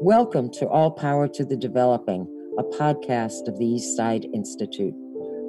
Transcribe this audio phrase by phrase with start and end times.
[0.00, 2.22] Welcome to All Power to the Developing,
[2.56, 4.94] a podcast of the Eastside Institute.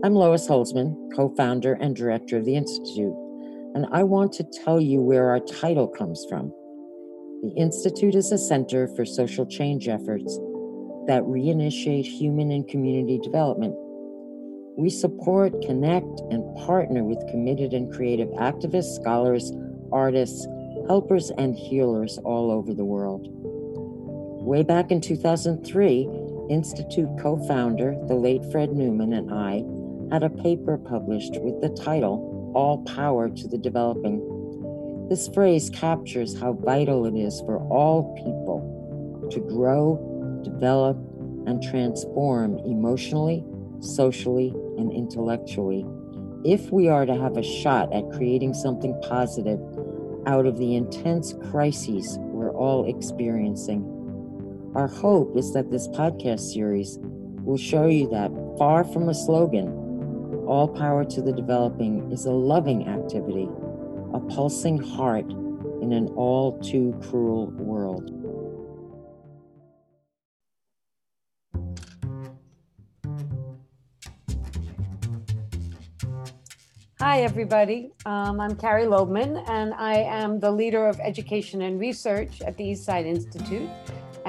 [0.03, 3.13] I'm Lois Holzman, co founder and director of the Institute,
[3.75, 6.51] and I want to tell you where our title comes from.
[7.43, 10.35] The Institute is a center for social change efforts
[11.05, 13.75] that reinitiate human and community development.
[14.79, 19.53] We support, connect, and partner with committed and creative activists, scholars,
[19.91, 20.47] artists,
[20.87, 23.27] helpers, and healers all over the world.
[24.49, 26.09] Way back in 2003,
[26.49, 29.63] Institute co founder, the late Fred Newman, and I
[30.11, 35.05] had a paper published with the title All Power to the Developing.
[35.07, 40.97] This phrase captures how vital it is for all people to grow, develop,
[41.45, 43.45] and transform emotionally,
[43.81, 45.85] socially, and intellectually
[46.43, 49.59] if we are to have a shot at creating something positive
[50.25, 53.98] out of the intense crises we're all experiencing.
[54.75, 59.67] Our hope is that this podcast series will show you that far from a slogan,
[60.45, 63.49] all power to the developing is a loving activity,
[64.13, 65.25] a pulsing heart
[65.81, 68.13] in an all too cruel world.
[76.99, 77.91] Hi, everybody.
[78.05, 82.65] Um, I'm Carrie Lobman, and I am the leader of education and research at the
[82.65, 83.67] Eastside Institute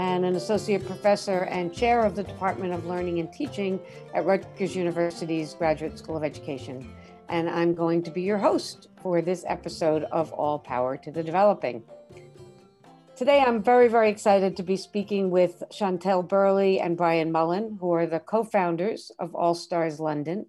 [0.00, 3.78] and an associate professor and chair of the Department of Learning and Teaching
[4.14, 6.90] at Rutgers University's Graduate School of Education.
[7.28, 11.22] And I'm going to be your host for this episode of All Power to the
[11.22, 11.82] Developing.
[13.14, 17.92] Today, I'm very, very excited to be speaking with Chantel Burley and Brian Mullen, who
[17.92, 20.46] are the co founders of All Stars London,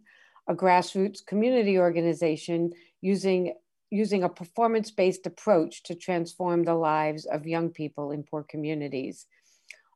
[0.47, 3.53] a grassroots community organization using
[3.93, 9.25] using a performance-based approach to transform the lives of young people in poor communities.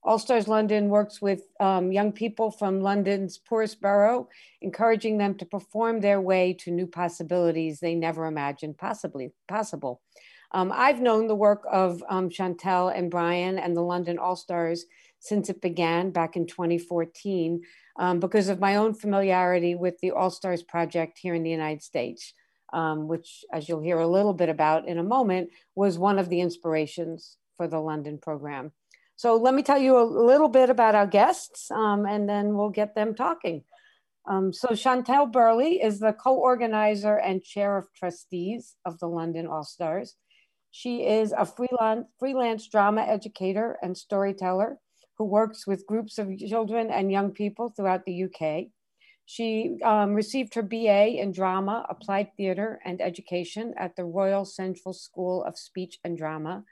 [0.06, 4.30] All Stars London works with um, young people from London's poorest borough,
[4.62, 10.02] encouraging them to perform their way to new possibilities they never imagined possibly possible.
[10.52, 14.86] Um, I've known the work of um, Chantel and Brian and the London All Stars
[15.20, 17.64] since it began back in 2014
[17.98, 21.82] um, because of my own familiarity with the All Stars Project here in the United
[21.82, 22.34] States
[22.74, 26.30] um, which, as you'll hear a little bit about in a moment, was one of
[26.30, 28.74] the inspirations for the London program.
[29.18, 32.70] So let me tell you a little bit about our guests, um, and then we'll
[32.70, 33.64] get them talking.
[34.28, 39.64] Um, so Chantel Burley is the co-organizer and chair of trustees of the London All
[39.64, 40.16] Stars.
[40.72, 44.80] She is a freelance, freelance drama educator and storyteller
[45.18, 48.66] who works with groups of children and young people throughout the UK.
[49.26, 54.94] She um, received her BA in drama, applied theater, and education at the Royal Central
[54.94, 56.64] School of Speech and Drama,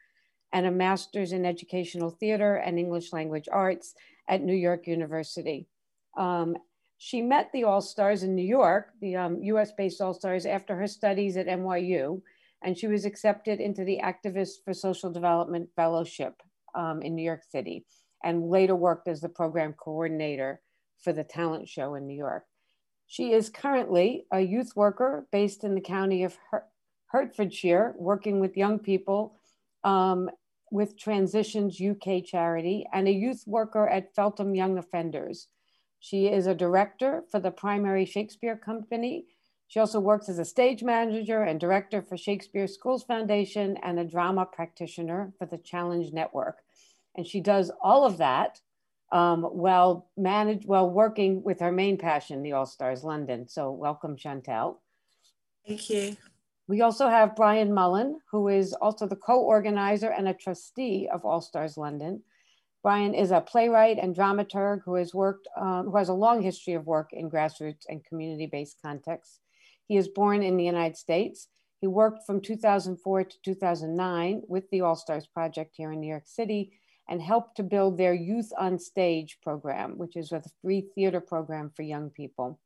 [0.54, 3.96] and a master's in educational theater and English language arts
[4.30, 5.68] at New York University.
[6.16, 6.56] Um,
[7.00, 10.76] she met the All Stars in New York, the um, US based All Stars, after
[10.76, 12.22] her studies at NYU,
[12.64, 16.42] and she was accepted into the Activist for Social Development Fellowship
[16.76, 17.86] um, in New York City,
[18.24, 20.62] and later worked as the program coordinator
[21.02, 22.46] for the talent show in New York.
[23.08, 26.38] She is currently a youth worker based in the county of
[27.08, 29.36] Hertfordshire, working with young people
[29.84, 30.30] um,
[30.74, 35.48] with Transitions UK charity and a youth worker at Feltham Young Offenders.
[36.00, 39.26] She is a director for the Primary Shakespeare Company.
[39.68, 44.04] She also works as a stage manager and director for Shakespeare Schools Foundation and a
[44.04, 46.58] drama practitioner for the Challenge Network.
[47.16, 48.60] And she does all of that
[49.12, 53.48] um, while manage while working with her main passion, the All Stars London.
[53.48, 54.78] So welcome, Chantel.
[55.68, 56.18] Thank you.
[56.68, 61.42] We also have Brian Mullen, who is also the co-organizer and a trustee of All
[61.42, 62.24] Stars London.
[62.82, 66.74] Brian is a playwright and dramaturg who has worked, um, who has a long history
[66.74, 69.40] of work in grassroots and community-based contexts.
[69.88, 71.48] He is born in the United States.
[71.82, 76.28] He worked from 2004 to 2009 with the All Stars Project here in New York
[76.28, 81.20] City and helped to build their Youth on Stage program, which is a free theater
[81.20, 82.60] program for young people.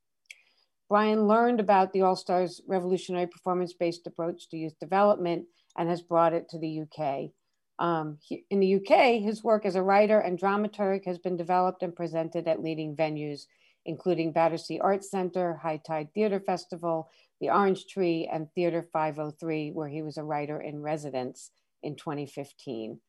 [0.89, 5.45] Brian learned about the All Stars revolutionary performance based approach to youth development
[5.77, 7.31] and has brought it to the UK.
[7.79, 11.83] Um, he, in the UK, his work as a writer and dramaturg has been developed
[11.83, 13.45] and presented at leading venues,
[13.85, 19.87] including Battersea Arts Centre, High Tide Theatre Festival, the Orange Tree, and Theatre 503, where
[19.87, 21.51] he was a writer in residence
[21.83, 22.99] in 2015.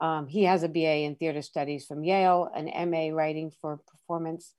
[0.00, 4.54] Um, he has a BA in theater studies from Yale, an MA writing for performance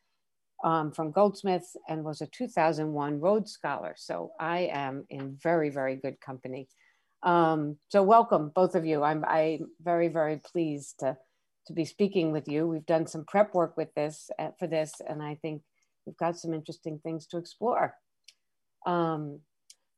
[0.64, 3.94] um, from Goldsmiths, and was a 2001 Rhodes Scholar.
[3.98, 6.68] So I am in very, very good company.
[7.24, 9.04] Um, so welcome, both of you.
[9.04, 11.18] I'm, I'm very, very pleased to
[11.68, 12.68] to be speaking with you.
[12.68, 15.64] We've done some prep work with this uh, for this, and I think
[16.06, 17.96] we've got some interesting things to explore.
[18.86, 19.40] Um,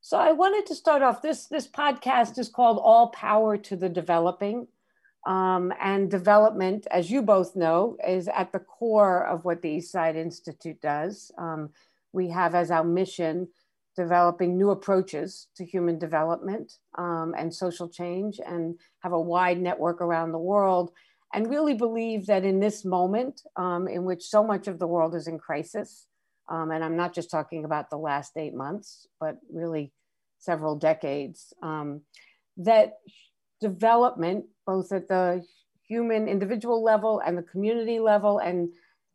[0.01, 1.21] so I wanted to start off.
[1.21, 4.68] This this podcast is called "All Power to the Developing,"
[5.28, 10.16] um, and development, as you both know, is at the core of what the Eastside
[10.16, 11.32] Institute does.
[11.38, 11.70] Um,
[12.14, 13.50] we have as our mission
[13.98, 20.02] developing new approaches to human development um, and social change, and have a wide network
[20.02, 20.92] around the world
[21.34, 25.14] and really believe that in this moment um, in which so much of the world
[25.14, 26.08] is in crisis,
[26.48, 29.92] um, and I'm not just talking about the last eight months, but really
[30.40, 32.02] several decades, um,
[32.56, 32.94] that
[33.59, 35.45] development, both at the
[35.88, 38.69] human individual level and the community level, and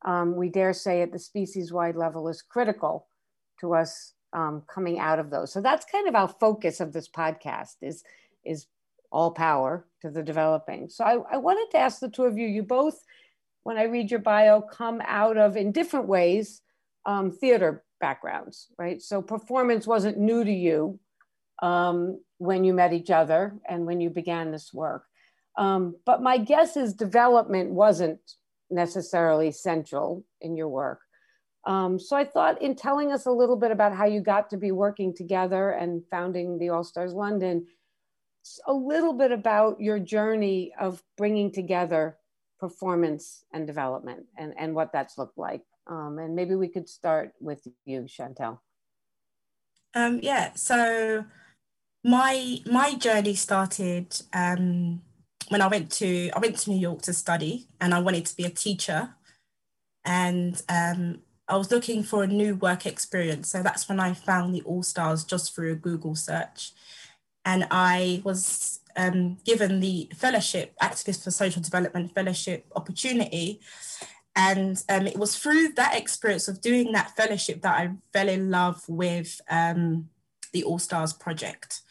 [0.04, 3.06] um, we dare say at the species wide level, is critical
[3.60, 5.52] to us um, coming out of those.
[5.52, 8.02] So that's kind of our focus of this podcast is,
[8.44, 8.66] is
[9.10, 10.88] all power to the developing.
[10.88, 13.04] So I, I wanted to ask the two of you, you both,
[13.62, 16.62] when I read your bio, come out of, in different ways,
[17.04, 19.00] um, theater backgrounds, right?
[19.00, 20.98] So performance wasn't new to you
[21.62, 25.04] um, when you met each other and when you began this work.
[25.56, 28.20] Um, but my guess is development wasn't
[28.70, 31.00] necessarily central in your work.
[31.64, 34.56] Um, so I thought in telling us a little bit about how you got to
[34.56, 37.66] be working together and founding the All Stars London,
[38.66, 42.18] a little bit about your journey of bringing together
[42.58, 45.62] performance and development and, and what that's looked like.
[45.86, 48.58] Um, and maybe we could start with you, Chantel.
[49.94, 51.24] Um, yeah, so
[52.04, 55.02] my my journey started um,
[55.48, 58.36] when I went to I went to New York to study, and I wanted to
[58.36, 59.14] be a teacher,
[60.04, 63.50] and um, I was looking for a new work experience.
[63.50, 66.72] So that's when I found the All Stars just through a Google search,
[67.44, 73.60] and I was um, given the fellowship, Activist for Social Development Fellowship opportunity.
[74.34, 78.50] And um, it was through that experience of doing that fellowship that I fell in
[78.50, 80.08] love with um,
[80.52, 81.82] the All Stars project.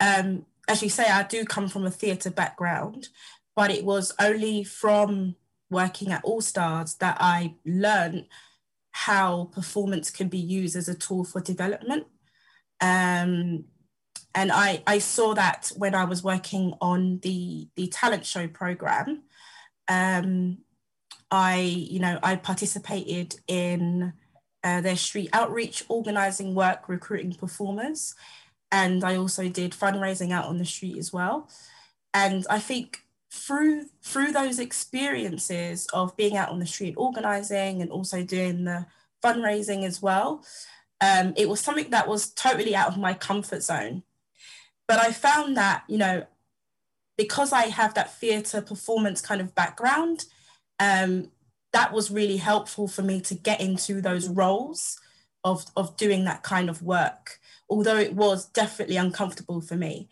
[0.00, 3.08] Um, as you say, I do come from a theatre background,
[3.54, 5.36] but it was only from
[5.70, 8.26] working at All Stars that I learned
[8.92, 12.06] how performance can be used as a tool for development.
[12.80, 13.64] Um,
[14.34, 19.22] and I, I saw that when I was working on the, the talent show program.
[19.88, 20.58] Um,
[21.30, 24.12] I, you know, I participated in
[24.62, 28.14] uh, their street outreach, organizing work, recruiting performers.
[28.70, 31.48] And I also did fundraising out on the street as well.
[32.12, 33.00] And I think
[33.32, 38.86] through through those experiences of being out on the street organizing and also doing the
[39.24, 40.44] fundraising as well,
[41.00, 44.02] um, it was something that was totally out of my comfort zone
[44.86, 46.26] but I found that, you know,
[47.16, 50.24] because I have that theatre performance kind of background,
[50.78, 51.30] um,
[51.72, 55.00] that was really helpful for me to get into those roles
[55.42, 60.08] of, of doing that kind of work, although it was definitely uncomfortable for me.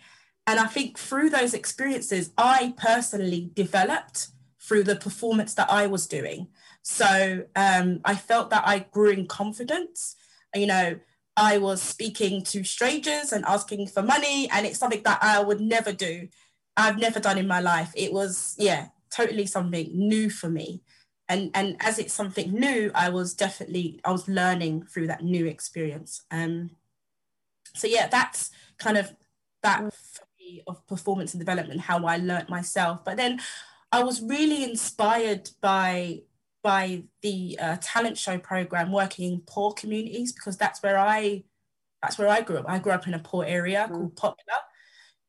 [0.46, 4.28] And I think through those experiences, I personally developed
[4.60, 6.48] through the performance that I was doing.
[6.82, 10.16] So um, I felt that I grew in confidence.
[10.54, 10.98] You know,
[11.36, 15.60] I was speaking to strangers and asking for money, and it's something that I would
[15.60, 16.28] never do.
[16.76, 17.92] I've never done in my life.
[17.94, 20.82] It was, yeah, totally something new for me.
[21.28, 25.46] And, and as it's something new, I was definitely, I was learning through that new
[25.46, 26.22] experience.
[26.30, 26.70] Um,
[27.74, 29.14] so yeah, that's kind of
[29.62, 29.92] that
[30.66, 33.04] of performance and development, how I learned myself.
[33.04, 33.40] But then
[33.90, 36.20] I was really inspired by
[36.62, 41.44] by the uh, talent show program working in poor communities because that's where I
[42.02, 42.66] that's where I grew up.
[42.68, 43.94] I grew up in a poor area mm.
[43.94, 44.60] called Poplar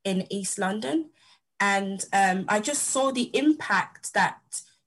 [0.03, 1.09] in East London,
[1.59, 4.39] and um, I just saw the impact that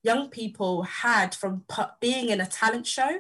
[0.03, 1.65] young people had from
[2.01, 3.19] being in a talent show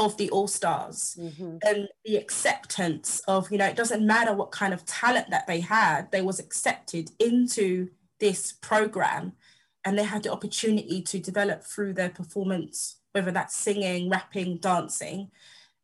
[0.00, 1.58] of the All Stars mm-hmm.
[1.62, 5.60] and the acceptance of you know it doesn't matter what kind of talent that they
[5.60, 7.88] had, they was accepted into
[8.18, 9.32] this program
[9.84, 15.30] and they had the opportunity to develop through their performance, whether that's singing, rapping, dancing.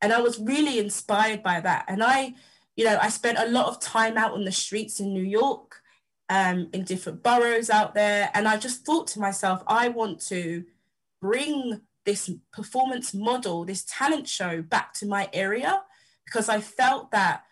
[0.02, 1.86] And I was really inspired by that.
[1.88, 2.34] And I,
[2.76, 5.80] you know, I spent a lot of time out on the streets in New York,
[6.28, 8.30] um, in different boroughs out there.
[8.34, 10.64] And I just thought to myself, I want to
[11.22, 15.82] bring this performance model, this talent show back to my area
[16.24, 17.42] because I felt that,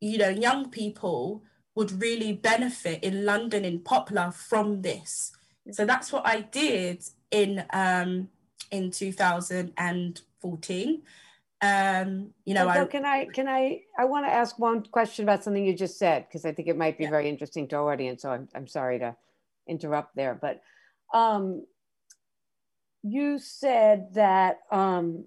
[0.00, 1.42] you know, young people
[1.74, 5.32] would really benefit in London in Poplar from this.
[5.70, 8.28] So that's what I did in um,
[8.70, 11.02] in 2014.
[11.60, 15.44] Um, you know, I, can I can I I want to ask one question about
[15.44, 17.10] something you just said because I think it might be yeah.
[17.10, 18.22] very interesting to our audience.
[18.22, 19.16] So I'm I'm sorry to
[19.68, 20.62] interrupt there, but
[21.12, 21.66] um,
[23.02, 25.24] you said that um,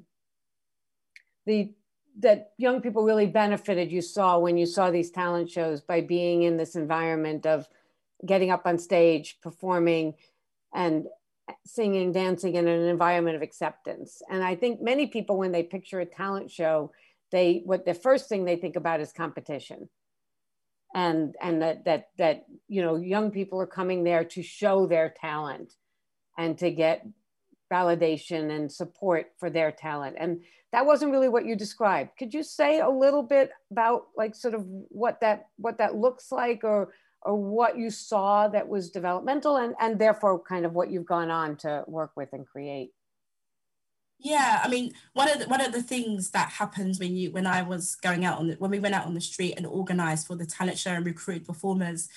[1.46, 1.74] the
[2.20, 6.44] that young people really benefited you saw when you saw these talent shows by being
[6.44, 7.68] in this environment of
[8.26, 10.14] getting up on stage performing
[10.74, 11.08] and
[11.66, 14.22] singing dancing in an environment of acceptance.
[14.30, 16.92] And i think many people when they picture a talent show
[17.32, 19.90] they what the first thing they think about is competition.
[20.94, 25.10] And and that that that you know young people are coming there to show their
[25.10, 25.74] talent
[26.38, 27.06] and to get
[27.72, 30.18] validation and support for their talent.
[30.20, 32.12] And that wasn't really what you described.
[32.18, 36.32] Could you say a little bit about like sort of what that what that looks
[36.32, 40.90] like or or what you saw that was developmental and and therefore kind of what
[40.92, 42.92] you've gone on to work with and create?
[44.24, 47.48] Yeah, I mean, one of the, one of the things that happens when you when
[47.48, 50.28] I was going out on the, when we went out on the street and organised
[50.28, 52.08] for the talent show and recruited performers,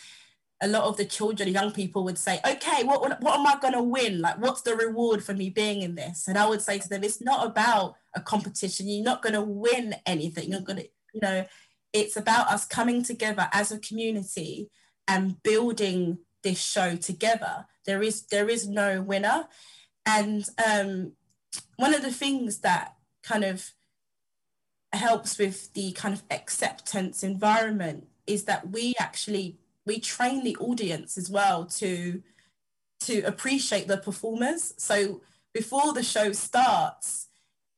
[0.64, 3.74] a lot of the children, young people would say, "Okay, what what, am I going
[3.74, 4.22] to win?
[4.22, 7.04] Like, what's the reward for me being in this?" And I would say to them,
[7.04, 8.88] "It's not about a competition.
[8.88, 10.50] You're not going to win anything.
[10.50, 11.44] You're going to, you know,
[11.92, 14.70] it's about us coming together as a community
[15.06, 17.66] and building this show together.
[17.84, 19.48] There is there is no winner,
[20.06, 21.12] and um,
[21.76, 23.70] one of the things that kind of
[24.94, 31.16] helps with the kind of acceptance environment is that we actually we train the audience
[31.18, 32.22] as well to
[33.00, 35.20] to appreciate the performers so
[35.52, 37.28] before the show starts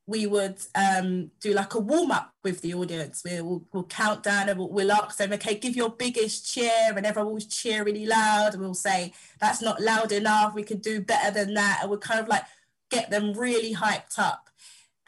[0.06, 3.22] we would um, do like a warm up with the audience.
[3.24, 6.92] We will we'll count down and we'll, we'll, ask them, okay, give your biggest cheer,
[6.96, 8.54] and everyone will cheer really loud.
[8.54, 10.54] And we'll say, that's not loud enough.
[10.54, 11.80] We could do better than that.
[11.80, 12.44] And we'll kind of like
[12.88, 14.48] get them really hyped up.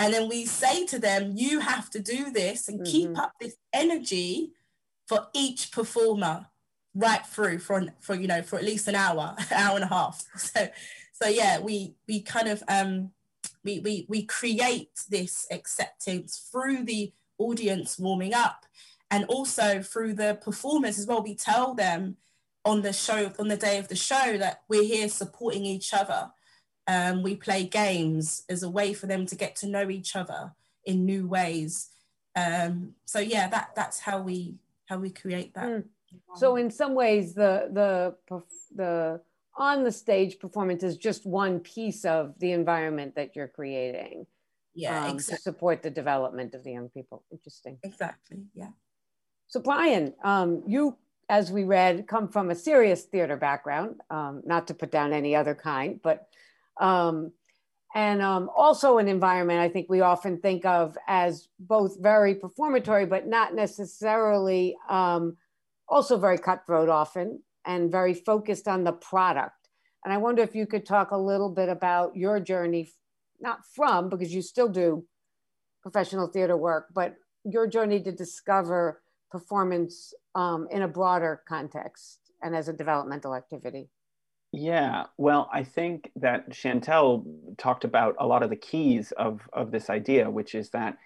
[0.01, 2.91] And then we say to them, you have to do this and mm-hmm.
[2.91, 4.53] keep up this energy
[5.07, 6.47] for each performer
[6.99, 10.25] right through for, for, you know, for at least an hour, hour and a half.
[10.39, 10.69] So,
[11.13, 13.11] so yeah, we, we kind of, um,
[13.65, 18.67] we, we, we create this acceptance through the audience warming up
[19.11, 21.23] and also through the performers as well.
[21.23, 22.19] We tell them
[22.65, 26.31] on the show, on the day of the show that we're here supporting each other
[26.89, 30.53] um, we play games as a way for them to get to know each other
[30.85, 31.91] in new ways.
[32.35, 35.67] Um, so yeah, that that's how we how we create that.
[35.67, 35.85] Mm.
[36.37, 38.43] So in some ways, the the
[38.75, 39.21] the
[39.57, 44.27] on the stage performance is just one piece of the environment that you're creating.
[44.75, 45.37] Yeah, um, exactly.
[45.37, 47.25] to support the development of the young people.
[47.33, 47.79] Interesting.
[47.83, 48.39] Exactly.
[48.55, 48.71] Yeah.
[49.49, 50.97] So Brian, um, you,
[51.29, 54.01] as we read, come from a serious theater background.
[54.11, 56.29] Um, not to put down any other kind, but
[56.79, 57.33] um,
[57.95, 63.07] and um, also an environment I think we often think of as both very performatory,
[63.07, 65.37] but not necessarily um,
[65.89, 69.55] also very cutthroat often and very focused on the product.
[70.05, 72.91] And I wonder if you could talk a little bit about your journey,
[73.41, 75.05] not from, because you still do
[75.83, 82.55] professional theater work, but your journey to discover performance um, in a broader context and
[82.55, 83.89] as a developmental activity.
[84.53, 87.27] Yeah, well, I think that Chantel
[87.59, 90.97] talked about a lot of the keys of, of this idea, which is that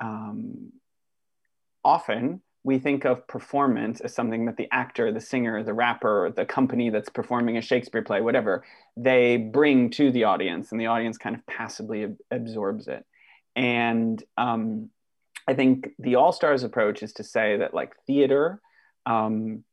[0.00, 0.72] um,
[1.84, 6.44] often we think of performance as something that the actor, the singer, the rapper, the
[6.44, 8.64] company that's performing a Shakespeare play, whatever,
[8.96, 13.06] they bring to the audience, and the audience kind of passively ab- absorbs it.
[13.56, 14.90] And um,
[15.48, 18.60] I think the All Stars approach is to say that, like, theater
[19.06, 19.64] um,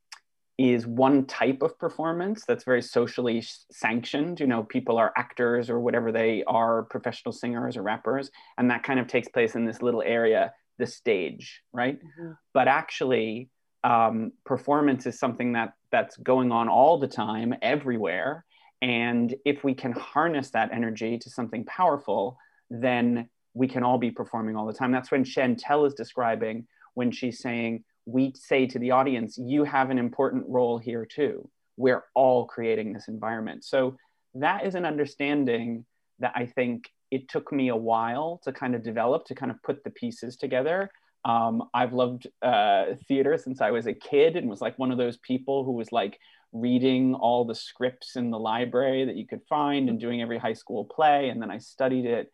[0.57, 4.39] is one type of performance that's very socially sanctioned.
[4.39, 8.83] You know, people are actors or whatever they are, professional singers or rappers, and that
[8.83, 11.99] kind of takes place in this little area, the stage, right?
[11.99, 12.31] Mm-hmm.
[12.53, 13.49] But actually,
[13.83, 18.45] um, performance is something that that's going on all the time, everywhere.
[18.81, 22.37] And if we can harness that energy to something powerful,
[22.69, 24.91] then we can all be performing all the time.
[24.91, 29.89] That's when Chantel is describing when she's saying we say to the audience, you have
[29.89, 31.49] an important role here too.
[31.75, 33.63] We're all creating this environment.
[33.63, 33.97] So
[34.35, 35.85] that is an understanding
[36.19, 39.61] that I think it took me a while to kind of develop, to kind of
[39.63, 40.89] put the pieces together.
[41.25, 44.97] Um, I've loved uh, theater since I was a kid and was like one of
[44.97, 46.19] those people who was like
[46.53, 50.53] reading all the scripts in the library that you could find and doing every high
[50.53, 51.29] school play.
[51.29, 52.31] And then I studied it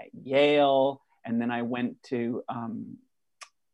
[0.00, 1.02] at Yale.
[1.24, 2.98] And then I went to um,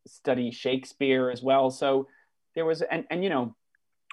[0.06, 1.70] study Shakespeare as well.
[1.70, 2.08] So
[2.54, 3.54] there was, and, and you know,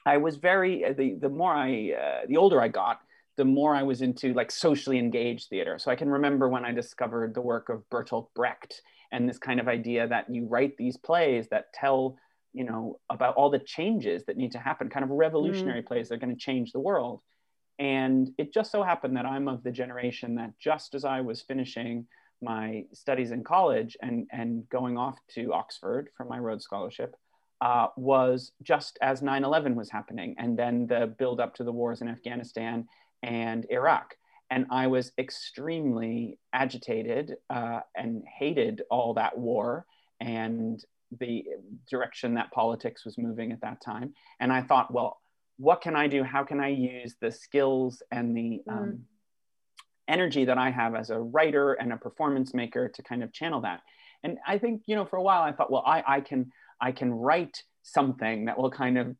[0.05, 2.99] I was very, the, the more I, uh, the older I got,
[3.39, 5.79] the more I was into like socially engaged theater.
[5.79, 8.81] So I can remember when I discovered the work of Bertolt Brecht
[9.13, 12.17] and this kind of idea that you write these plays that tell,
[12.51, 15.85] you know, about all the changes that need to happen, kind of revolutionary mm.
[15.85, 17.21] plays that are going to change the world.
[17.79, 21.41] And it just so happened that I'm of the generation that just as I was
[21.41, 22.07] finishing
[22.41, 27.15] my studies in college and, and going off to Oxford for my Rhodes Scholarship,
[27.61, 31.71] uh, was just as 9 11 was happening, and then the build up to the
[31.71, 32.87] wars in Afghanistan
[33.23, 34.15] and Iraq.
[34.51, 39.85] And I was extremely agitated uh, and hated all that war
[40.19, 40.83] and
[41.19, 41.45] the
[41.89, 44.13] direction that politics was moving at that time.
[44.39, 45.21] And I thought, well,
[45.57, 46.23] what can I do?
[46.23, 48.71] How can I use the skills and the mm.
[48.71, 49.05] um,
[50.07, 53.61] energy that I have as a writer and a performance maker to kind of channel
[53.61, 53.81] that?
[54.23, 56.91] And I think, you know, for a while I thought, well, I, I can I
[56.91, 59.15] can write something that will kind of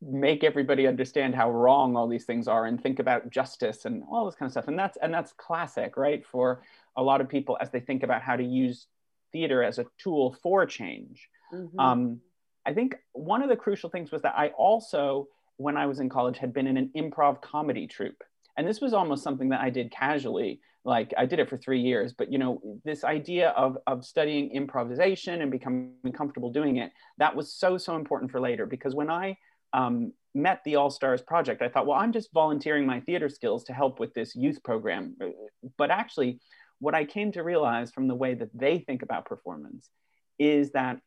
[0.00, 4.24] make everybody understand how wrong all these things are and think about justice and all
[4.24, 4.68] this kind of stuff.
[4.68, 6.24] And that's and that's classic, right?
[6.24, 6.62] For
[6.96, 8.86] a lot of people as they think about how to use
[9.32, 11.28] theater as a tool for change.
[11.52, 11.78] Mm-hmm.
[11.78, 12.20] Um,
[12.64, 16.08] I think one of the crucial things was that I also, when I was in
[16.08, 18.22] college, had been in an improv comedy troupe.
[18.56, 20.60] And this was almost something that I did casually.
[20.84, 24.50] Like I did it for three years, but you know, this idea of, of studying
[24.52, 28.66] improvisation and becoming comfortable doing it, that was so, so important for later.
[28.66, 29.36] Because when I
[29.72, 33.64] um, met the All Stars Project, I thought, well, I'm just volunteering my theater skills
[33.64, 35.16] to help with this youth program.
[35.76, 36.40] But actually,
[36.78, 39.90] what I came to realize from the way that they think about performance
[40.38, 41.00] is that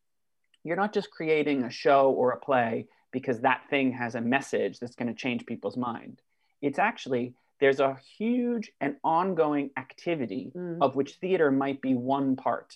[0.63, 4.79] you're not just creating a show or a play because that thing has a message
[4.79, 6.21] that's going to change people's mind.
[6.61, 10.77] It's actually there's a huge and ongoing activity mm.
[10.81, 12.75] of which theater might be one part.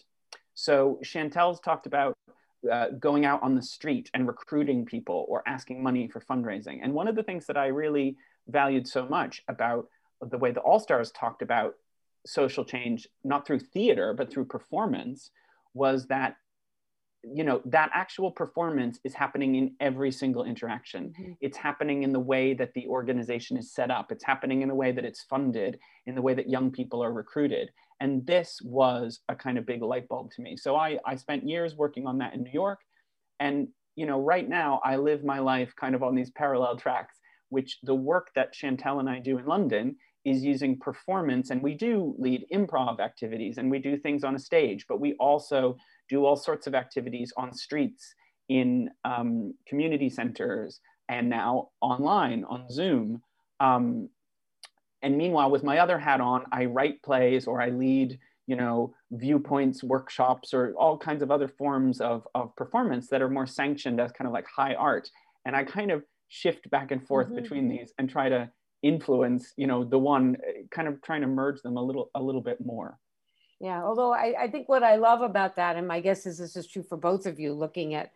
[0.53, 2.15] So Chantel's talked about
[2.71, 6.79] uh, going out on the street and recruiting people or asking money for fundraising.
[6.83, 8.17] And one of the things that I really
[8.47, 9.87] valued so much about
[10.21, 11.75] the way the All Stars talked about
[12.25, 15.31] social change, not through theater, but through performance,
[15.73, 16.37] was that
[17.33, 21.13] you know that actual performance is happening in every single interaction.
[21.19, 21.31] Mm-hmm.
[21.41, 24.11] it's happening in the way that the organization is set up.
[24.11, 27.13] It's happening in the way that it's funded in the way that young people are
[27.13, 27.71] recruited.
[27.99, 30.57] And this was a kind of big light bulb to me.
[30.57, 32.79] So i i spent years working on that in new york.
[33.39, 37.15] And you know right now i live my life kind of on these parallel tracks
[37.49, 41.73] which the work that chantel and i do in london is using performance and we
[41.75, 45.77] do lead improv activities and we do things on a stage but we also
[46.09, 48.13] do all sorts of activities on streets
[48.49, 53.21] in um, community centers and now online on zoom
[53.59, 54.09] um,
[55.01, 58.93] and meanwhile with my other hat on i write plays or i lead you know
[59.11, 63.99] viewpoints workshops or all kinds of other forms of, of performance that are more sanctioned
[63.99, 65.09] as kind of like high art
[65.45, 67.35] and i kind of shift back and forth mm-hmm.
[67.35, 68.49] between these and try to
[68.83, 72.21] influence you know the one eh, kind of trying to merge them a little a
[72.21, 72.99] little bit more.
[73.59, 76.55] Yeah although I, I think what i love about that and my guess is this
[76.55, 78.11] is true for both of you looking at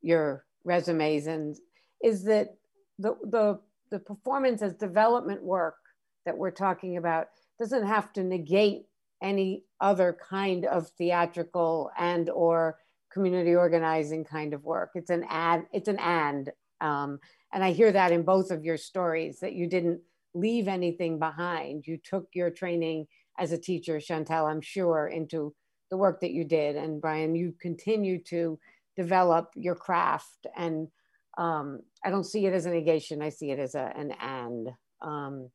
[0.00, 1.56] your resumes and
[2.02, 2.56] is that
[2.98, 5.76] the the the performance as development work
[6.24, 7.28] that we're talking about
[7.58, 8.86] doesn't have to negate
[9.22, 12.78] any other kind of theatrical and or
[13.12, 14.90] community organizing kind of work.
[14.94, 16.50] It's an ad it's an and
[16.80, 17.20] um,
[17.52, 20.00] and I hear that in both of your stories that you didn't
[20.34, 21.86] leave anything behind.
[21.86, 23.06] You took your training
[23.38, 25.54] as a teacher, Chantel, I'm sure, into
[25.90, 26.76] the work that you did.
[26.76, 28.58] And Brian, you continue to
[28.96, 30.46] develop your craft.
[30.56, 30.88] And
[31.36, 34.70] um, I don't see it as a negation, I see it as a, an and.
[35.00, 35.50] Um,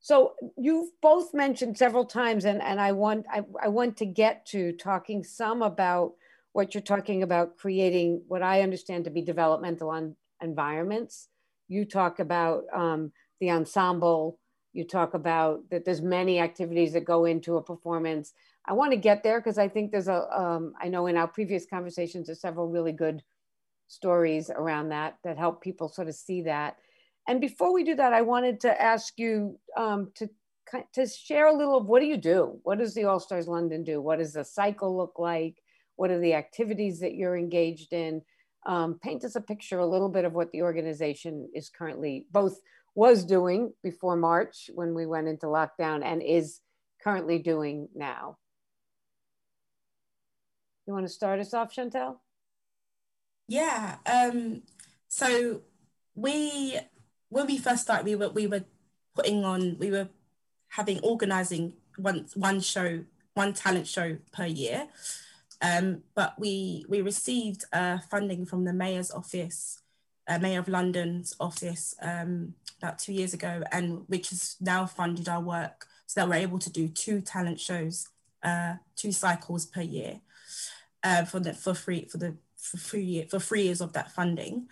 [0.00, 4.46] so you've both mentioned several times, and, and I want I, I want to get
[4.46, 6.12] to talking some about
[6.52, 11.28] what you're talking about creating what I understand to be developmental on environments.
[11.68, 14.38] You talk about um, the ensemble.
[14.72, 18.32] You talk about that there's many activities that go into a performance.
[18.66, 20.28] I want to get there because I think there's a.
[20.30, 23.22] Um, I know in our previous conversations, there's several really good
[23.88, 26.76] stories around that that help people sort of see that.
[27.26, 30.28] And before we do that, I wanted to ask you um, to
[30.92, 32.58] to share a little of what do you do?
[32.62, 34.00] What does the All Stars London do?
[34.00, 35.56] What does the cycle look like?
[35.96, 38.22] What are the activities that you're engaged in?
[38.68, 42.60] Um, paint us a picture a little bit of what the organization is currently both
[42.94, 46.60] was doing before March when we went into lockdown and is
[47.02, 48.36] currently doing now.
[50.86, 52.16] You want to start us off, Chantel?
[53.46, 53.96] Yeah.
[54.04, 54.62] Um,
[55.08, 55.62] so
[56.14, 56.78] we
[57.30, 58.64] when we first started, we were we were
[59.14, 60.08] putting on we were
[60.68, 64.88] having organizing one one show one talent show per year
[65.60, 69.80] um, but we we received uh, funding from the mayor's office,
[70.28, 75.28] uh, Mayor of London's office, um, about two years ago, and which has now funded
[75.28, 78.08] our work so that we're able to do two talent shows,
[78.42, 80.20] uh, two cycles per year,
[81.02, 84.68] uh, for the for free for the for free for three years of that funding.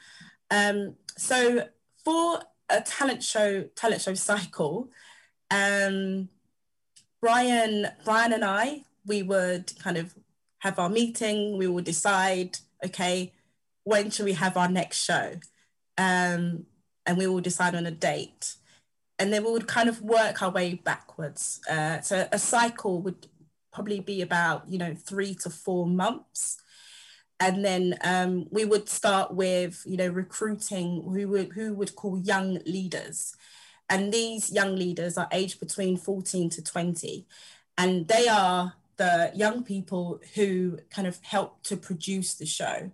[0.50, 1.66] Um, so
[2.04, 4.88] for a talent show talent show cycle.
[5.50, 6.28] Um,
[7.20, 10.14] Brian Brian and I we would kind of
[10.58, 11.58] have our meeting.
[11.58, 13.32] We will decide okay
[13.84, 15.34] when should we have our next show,
[15.96, 16.66] um,
[17.06, 18.56] and we will decide on a date.
[19.18, 21.60] And then we would kind of work our way backwards.
[21.70, 23.28] Uh, so a cycle would
[23.76, 26.56] probably be about you know three to four months
[27.38, 32.18] and then um, we would start with you know recruiting who would who would call
[32.18, 33.36] young leaders
[33.90, 37.26] and these young leaders are aged between 14 to 20
[37.76, 42.90] and they are the young people who kind of help to produce the show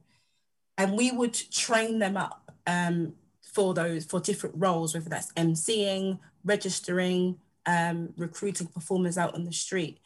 [0.78, 6.18] and we would train them up um, for those for different roles whether that's emceeing
[6.44, 7.36] registering
[7.66, 9.98] um, recruiting performers out on the street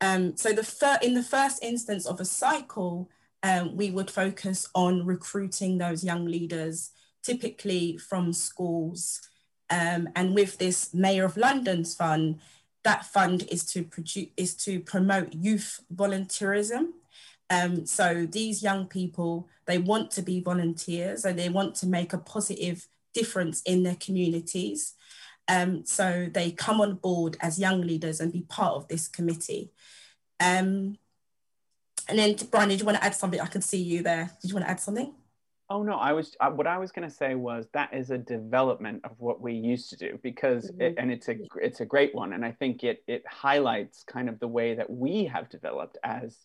[0.00, 3.08] um, so the fir- in the first instance of a cycle
[3.44, 9.20] um, we would focus on recruiting those young leaders, typically from schools.
[9.68, 12.40] Um, and with this Mayor of London's fund,
[12.84, 16.92] that fund is to produce is to promote youth volunteerism.
[17.50, 22.12] Um, so these young people, they want to be volunteers and they want to make
[22.12, 24.94] a positive difference in their communities.
[25.48, 29.72] Um, so they come on board as young leaders and be part of this committee.
[30.40, 30.98] Um,
[32.08, 33.40] and then, Brian, did you want to add something?
[33.40, 34.30] I can see you there.
[34.40, 35.14] Did you want to add something?
[35.74, 38.16] Oh no, I was uh, what I was going to say was that is a
[38.16, 40.80] development of what we used to do because mm-hmm.
[40.80, 44.28] it, and it's a it's a great one and I think it it highlights kind
[44.28, 46.38] of the way that we have developed as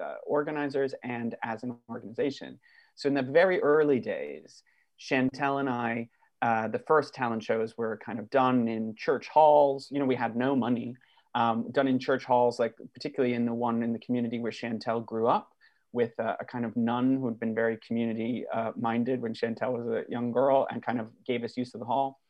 [0.00, 2.60] uh, organizers and as an organization.
[2.94, 4.62] So in the very early days,
[5.00, 6.08] Chantel and I,
[6.40, 9.88] uh, the first talent shows were kind of done in church halls.
[9.90, 10.94] You know, we had no money
[11.34, 15.04] um, done in church halls, like particularly in the one in the community where Chantel
[15.04, 15.50] grew up
[15.92, 19.72] with a, a kind of nun who had been very community uh, minded when Chantel
[19.72, 22.20] was a young girl and kind of gave us use of the hall.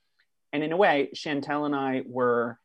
[0.52, 2.58] And in a way, Chantel and I were,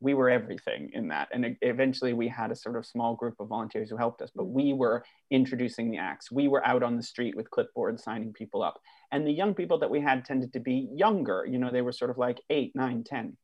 [0.00, 1.28] we were everything in that.
[1.32, 4.44] And eventually we had a sort of small group of volunteers who helped us, but
[4.44, 6.30] we were introducing the acts.
[6.30, 8.78] We were out on the street with clipboards signing people up.
[9.10, 11.92] And the young people that we had tended to be younger, you know, they were
[11.92, 13.36] sort of like eight, nine, ten.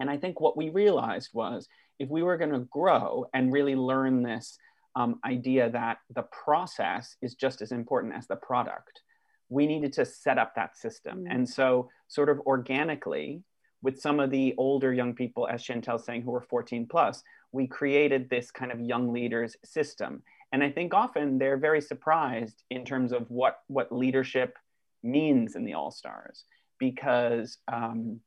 [0.00, 3.76] And I think what we realized was if we were going to grow and really
[3.76, 4.58] learn this
[4.96, 9.02] um, idea that the process is just as important as the product,
[9.48, 11.24] we needed to set up that system.
[11.24, 11.34] Mm.
[11.34, 13.42] And so, sort of organically,
[13.82, 17.66] with some of the older young people, as Chantel's saying, who were 14 plus, we
[17.66, 20.22] created this kind of young leaders system.
[20.52, 24.56] And I think often they're very surprised in terms of what, what leadership
[25.02, 26.44] means in the All Stars,
[26.78, 28.20] because um,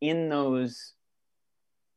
[0.00, 0.94] in those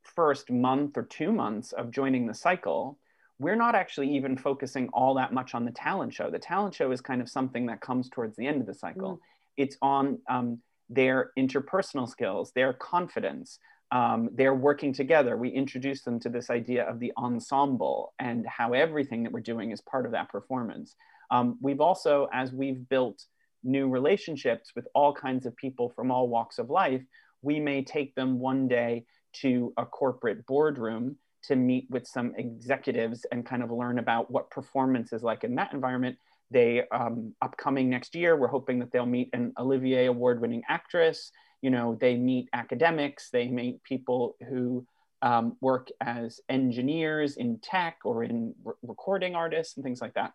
[0.03, 2.99] first month or two months of joining the cycle,
[3.39, 6.29] we're not actually even focusing all that much on the talent show.
[6.29, 9.13] The talent show is kind of something that comes towards the end of the cycle.
[9.13, 9.19] Mm.
[9.57, 13.59] It's on um, their interpersonal skills, their confidence,
[13.91, 15.35] um, they're working together.
[15.35, 19.71] We introduce them to this idea of the ensemble and how everything that we're doing
[19.71, 20.95] is part of that performance.
[21.31, 23.23] Um, we've also, as we've built
[23.63, 27.01] new relationships with all kinds of people from all walks of life,
[27.41, 29.05] we may take them one day
[29.41, 34.49] to a corporate boardroom to meet with some executives and kind of learn about what
[34.49, 36.17] performance is like in that environment.
[36.51, 41.31] They um, upcoming next year, we're hoping that they'll meet an Olivier award-winning actress.
[41.61, 44.85] You know, they meet academics, they meet people who
[45.21, 50.33] um, work as engineers in tech or in re- recording artists and things like that.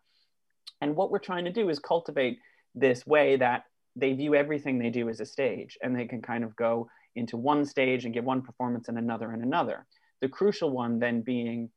[0.80, 2.38] And what we're trying to do is cultivate
[2.74, 3.64] this way that
[3.96, 7.36] they view everything they do as a stage and they can kind of go into
[7.36, 9.86] one stage and give one performance and another and another.
[10.24, 11.68] The crucial one then being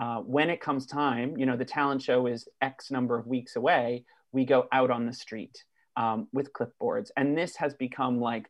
[0.00, 3.56] uh, when it comes time, you know, the talent show is X number of weeks
[3.56, 5.64] away, we go out on the street
[5.96, 7.10] um, with clipboards.
[7.16, 8.46] And this has become like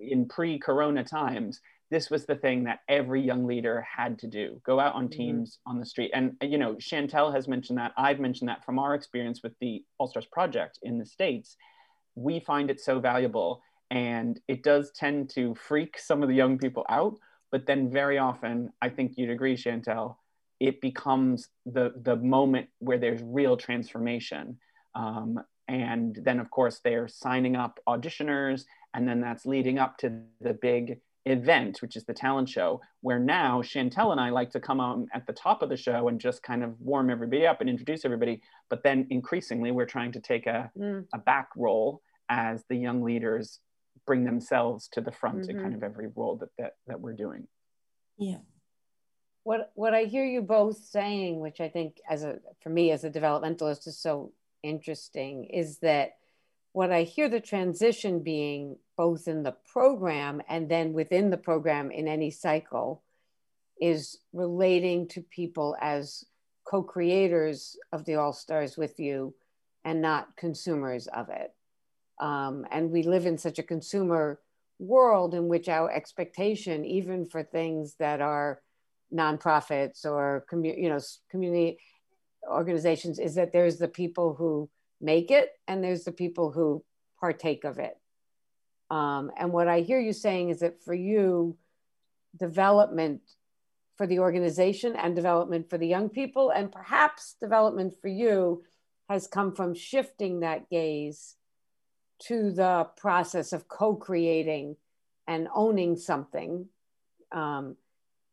[0.00, 1.60] in pre corona times,
[1.92, 5.16] this was the thing that every young leader had to do go out on mm-hmm.
[5.16, 5.70] teams mm-hmm.
[5.70, 6.10] on the street.
[6.12, 7.92] And, you know, Chantel has mentioned that.
[7.96, 11.56] I've mentioned that from our experience with the All Stars Project in the States.
[12.16, 16.58] We find it so valuable and it does tend to freak some of the young
[16.58, 17.16] people out
[17.50, 20.16] but then very often i think you'd agree chantel
[20.60, 24.58] it becomes the the moment where there's real transformation
[24.94, 30.20] um, and then of course they're signing up auditioners and then that's leading up to
[30.40, 34.58] the big event which is the talent show where now chantel and i like to
[34.58, 37.60] come on at the top of the show and just kind of warm everybody up
[37.60, 41.04] and introduce everybody but then increasingly we're trying to take a, mm.
[41.12, 43.60] a back role as the young leaders
[44.06, 45.50] bring themselves to the front mm-hmm.
[45.50, 47.46] in kind of every role that, that that we're doing
[48.18, 48.38] yeah
[49.42, 53.04] what what i hear you both saying which i think as a for me as
[53.04, 56.16] a developmentalist is so interesting is that
[56.72, 61.90] what I hear the transition being both in the program and then within the program
[61.90, 63.02] in any cycle
[63.80, 66.24] is relating to people as
[66.64, 69.34] co creators of the All Stars with you
[69.84, 71.52] and not consumers of it.
[72.20, 74.38] Um, and we live in such a consumer
[74.78, 78.60] world in which our expectation, even for things that are
[79.12, 81.78] nonprofits or commu- you know community
[82.48, 84.68] organizations, is that there's the people who
[85.00, 86.84] make it and there's the people who
[87.18, 87.96] partake of it.
[88.90, 91.56] Um, and what I hear you saying is that for you,
[92.38, 93.22] development
[93.96, 98.62] for the organization and development for the young people, and perhaps development for you
[99.08, 101.36] has come from shifting that gaze
[102.26, 104.76] to the process of co creating
[105.26, 106.66] and owning something.
[107.32, 107.76] Um,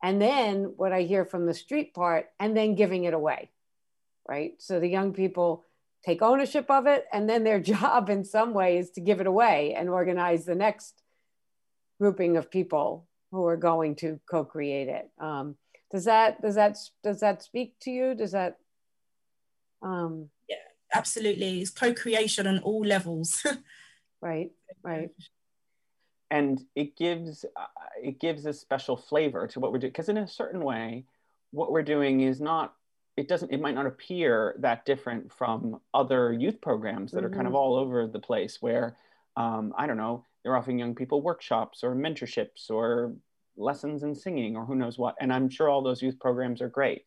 [0.03, 3.49] and then what I hear from the street part, and then giving it away,
[4.27, 4.53] right?
[4.59, 5.63] So the young people
[6.05, 9.27] take ownership of it, and then their job in some way is to give it
[9.27, 11.01] away and organize the next
[11.99, 15.09] grouping of people who are going to co-create it.
[15.19, 15.55] Um,
[15.91, 18.13] does that does that does that speak to you?
[18.13, 18.57] Does that?
[19.81, 20.55] Um, yeah,
[20.93, 21.61] absolutely.
[21.61, 23.45] It's co-creation on all levels.
[24.21, 24.51] right.
[24.83, 25.09] Right.
[26.29, 27.65] And it gives uh,
[28.03, 31.05] it gives a special flavor to what we're doing because in a certain way,
[31.51, 32.73] what we're doing is not
[33.15, 37.27] it doesn't it might not appear that different from other youth programs that mm-hmm.
[37.27, 37.57] are kind of mm-hmm.
[37.57, 38.95] all over the place where
[39.37, 43.13] um, i don't know they're offering young people workshops or mentorships or
[43.57, 45.15] lessons in singing or who knows what.
[45.19, 47.03] And I'm sure all those youth programs are great.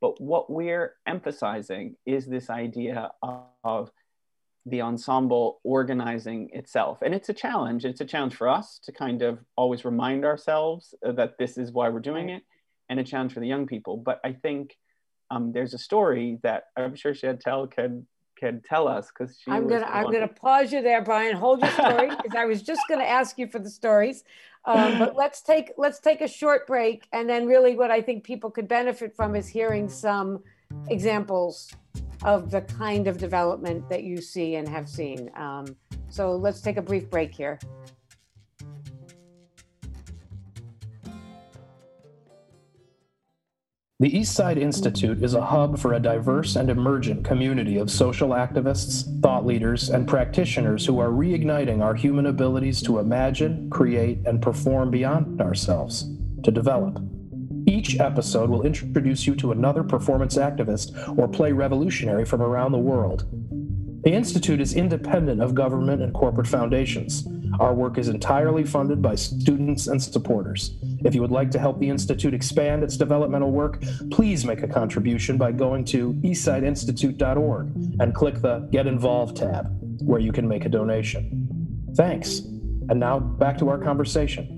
[0.00, 3.10] But what we're emphasizing is this idea
[3.62, 3.90] of
[4.66, 6.98] the ensemble organizing itself.
[7.02, 7.84] And it's a challenge.
[7.84, 11.88] It's a challenge for us to kind of always remind ourselves that this is why
[11.90, 12.42] we're doing it,
[12.88, 13.96] and a challenge for the young people.
[13.96, 14.76] But I think
[15.30, 19.50] um, there's a story that I'm sure Chantel can can tell us because she.
[19.50, 21.36] I'm gonna I'm gonna pause you there, Brian.
[21.36, 24.24] Hold your story because I was just gonna ask you for the stories.
[24.64, 28.24] Um, but let's take let's take a short break, and then really what I think
[28.24, 30.42] people could benefit from is hearing some
[30.88, 31.74] examples
[32.24, 35.30] of the kind of development that you see and have seen.
[35.36, 35.76] Um,
[36.08, 37.58] so let's take a brief break here.
[44.00, 49.04] The Eastside Institute is a hub for a diverse and emergent community of social activists,
[49.22, 54.90] thought leaders, and practitioners who are reigniting our human abilities to imagine, create, and perform
[54.90, 56.10] beyond ourselves,
[56.42, 57.00] to develop.
[57.84, 62.78] Each episode will introduce you to another performance activist or play revolutionary from around the
[62.78, 63.26] world.
[64.04, 67.28] The Institute is independent of government and corporate foundations.
[67.60, 70.78] Our work is entirely funded by students and supporters.
[71.04, 74.68] If you would like to help the Institute expand its developmental work, please make a
[74.68, 77.66] contribution by going to eastsideinstitute.org
[78.00, 79.66] and click the Get Involved tab,
[80.00, 81.84] where you can make a donation.
[81.94, 82.38] Thanks.
[82.88, 84.53] And now back to our conversation.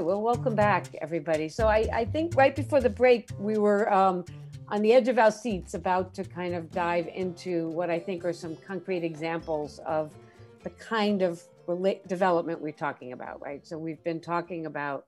[0.00, 1.50] Well, welcome back, everybody.
[1.50, 4.24] So I, I think right before the break, we were um,
[4.68, 8.24] on the edge of our seats about to kind of dive into what I think
[8.24, 10.10] are some concrete examples of
[10.64, 11.42] the kind of
[12.06, 13.66] development we're talking about, right?
[13.66, 15.04] So we've been talking about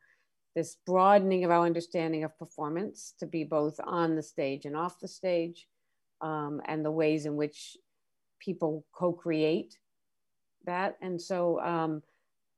[0.55, 5.01] this broadening of our understanding of performance to be both on the stage and off
[5.01, 5.66] the stage,
[6.20, 7.79] um, and the ways in which
[8.38, 9.79] people co-create
[10.66, 10.99] that.
[11.01, 12.03] And so um,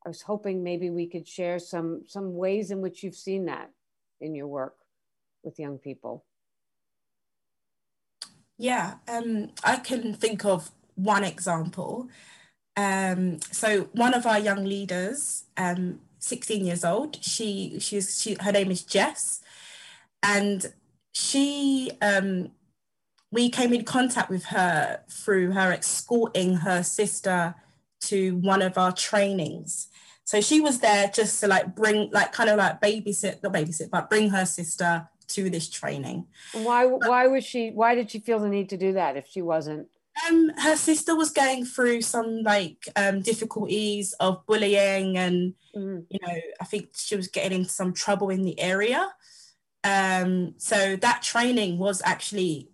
[0.07, 3.71] I was hoping maybe we could share some some ways in which you've seen that
[4.21, 4.77] in your work
[5.42, 6.25] with young people.
[8.57, 12.09] Yeah, um, I can think of one example.
[12.77, 18.53] Um, so one of our young leaders, um, 16 years old, she she's she her
[18.53, 19.42] name is Jess,
[20.23, 20.73] and
[21.11, 22.53] she um,
[23.33, 27.57] we came in contact with her through her escorting her sister
[28.02, 29.88] to one of our trainings.
[30.24, 33.90] So she was there just to like bring like kind of like babysit, not babysit,
[33.90, 36.26] but bring her sister to this training.
[36.52, 39.42] Why why was she why did she feel the need to do that if she
[39.42, 39.88] wasn't?
[40.26, 46.04] Um, her sister was going through some like um, difficulties of bullying and mm.
[46.09, 49.09] you know I think she was getting into some trouble in the area.
[49.85, 52.68] Um, so that training was actually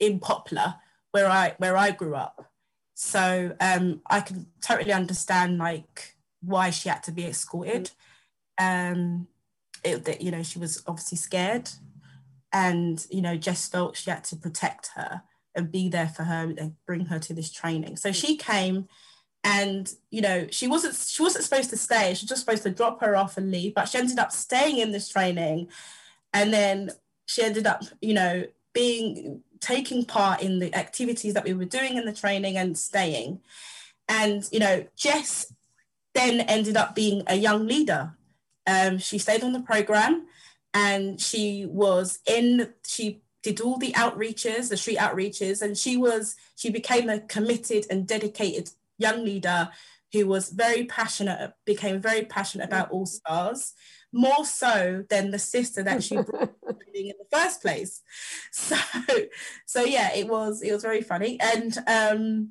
[0.00, 0.76] in Poplar
[1.10, 2.50] where I where I grew up.
[2.98, 7.90] So um, I can totally understand like why she had to be escorted.
[8.60, 8.92] Mm.
[8.92, 9.28] Um,
[9.84, 11.68] it, that you know she was obviously scared
[12.52, 15.22] and you know Jess felt she had to protect her
[15.54, 18.88] and be there for her and bring her to this training so she came
[19.44, 22.70] and you know she wasn't she wasn't supposed to stay she was just supposed to
[22.70, 25.68] drop her off and leave but she ended up staying in this training
[26.32, 26.90] and then
[27.26, 31.96] she ended up, you know, being taking part in the activities that we were doing
[31.96, 33.40] in the training and staying.
[34.08, 35.52] And, you know, Jess
[36.14, 38.16] then ended up being a young leader.
[38.66, 40.26] Um, she stayed on the program
[40.74, 46.36] and she was in, she did all the outreaches, the street outreaches, and she was,
[46.56, 49.70] she became a committed and dedicated young leader
[50.12, 53.74] who was very passionate, became very passionate about All Stars,
[54.16, 56.54] more so than the sister that she brought
[56.94, 58.02] in the first place.
[58.50, 58.76] So,
[59.66, 62.50] so yeah, it was it was very funny, and um,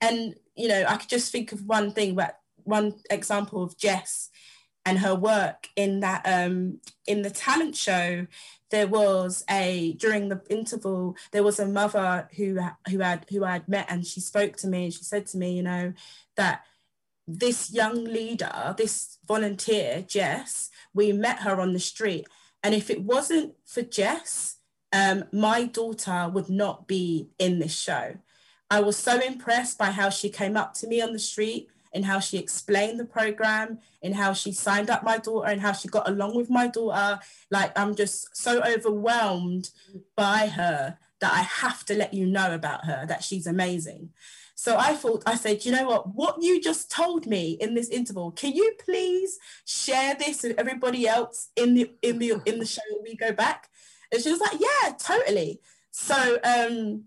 [0.00, 4.30] and you know, I could just think of one thing, but one example of Jess
[4.86, 8.26] and her work in that um, in the talent show
[8.70, 12.58] there was a during the interval there was a mother who
[12.90, 15.38] who had who I had met and she spoke to me and she said to
[15.38, 15.92] me you know
[16.36, 16.64] that
[17.26, 22.26] this young leader, this volunteer, Jess, we met her on the street.
[22.62, 24.56] And if it wasn't for Jess,
[24.92, 28.16] um, my daughter would not be in this show.
[28.70, 32.04] I was so impressed by how she came up to me on the street and
[32.04, 35.88] how she explained the program and how she signed up my daughter and how she
[35.88, 37.20] got along with my daughter.
[37.50, 39.70] Like, I'm just so overwhelmed
[40.16, 44.10] by her that I have to let you know about her, that she's amazing.
[44.54, 47.88] So I thought, I said, you know what, what you just told me in this
[47.88, 52.66] interval, can you please share this with everybody else in the in the in the
[52.66, 53.68] show when we go back?
[54.12, 55.60] And she was like, yeah, totally.
[55.90, 57.04] So um,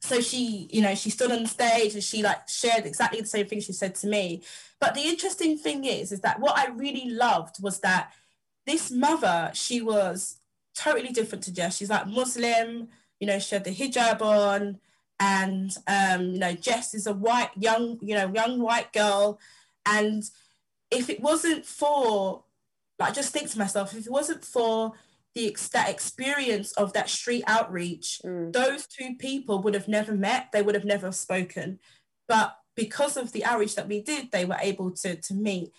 [0.00, 3.26] so she, you know, she stood on the stage and she like shared exactly the
[3.26, 4.42] same thing she said to me.
[4.80, 8.12] But the interesting thing is, is that what I really loved was that
[8.66, 10.36] this mother, she was
[10.74, 11.76] totally different to Jess.
[11.76, 14.78] She's like Muslim, you know, she had the hijab on
[15.20, 19.38] and um, you know Jess is a white young you know young white girl,
[19.86, 20.22] and
[20.90, 22.44] if it wasn't for
[22.98, 24.92] like just think to myself if it wasn't for
[25.34, 28.52] the that experience of that street outreach, mm.
[28.52, 30.48] those two people would have never met.
[30.52, 31.78] They would have never spoken,
[32.26, 35.72] but because of the outreach that we did, they were able to to meet.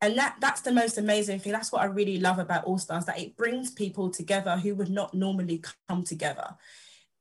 [0.00, 1.52] And that that's the most amazing thing.
[1.52, 4.90] That's what I really love about All Stars, that it brings people together who would
[4.90, 6.54] not normally come together.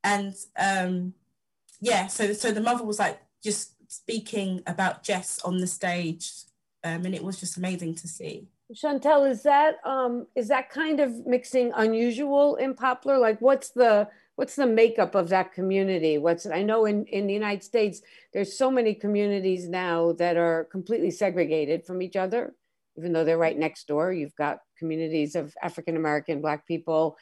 [0.04, 1.14] And um,
[1.82, 6.32] yeah, so so the mother was like just speaking about Jess on the stage,
[6.84, 8.48] um, and it was just amazing to see.
[8.74, 13.18] Chantel, is that um, is that kind of mixing unusual in Poplar?
[13.20, 16.18] Like, what's the what's the makeup of that community?
[16.18, 18.02] What's I know in in the United States,
[18.34, 22.56] there's so many communities now that are completely segregated from each other,
[22.98, 24.12] even though they're right next door.
[24.12, 27.18] You've got communities of African American, Black people,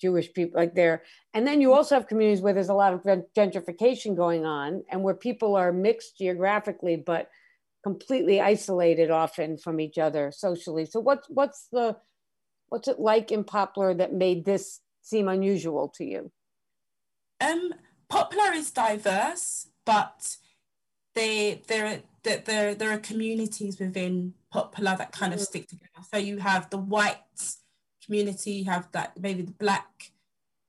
[0.00, 1.02] Jewish people like there.
[1.34, 5.02] And then you also have communities where there's a lot of gentrification going on and
[5.02, 7.28] where people are mixed geographically, but
[7.82, 10.86] completely isolated often from each other socially.
[10.86, 11.96] So what's what's the
[12.68, 16.32] what's it like in Poplar that made this seem unusual to you?
[17.40, 17.72] Um,
[18.08, 20.36] Poplar is diverse, but
[21.14, 25.44] they there are, there there are communities within Poplar that kind of mm.
[25.44, 25.90] stick together.
[26.12, 27.58] So you have the whites
[28.06, 30.12] community, you have that maybe the black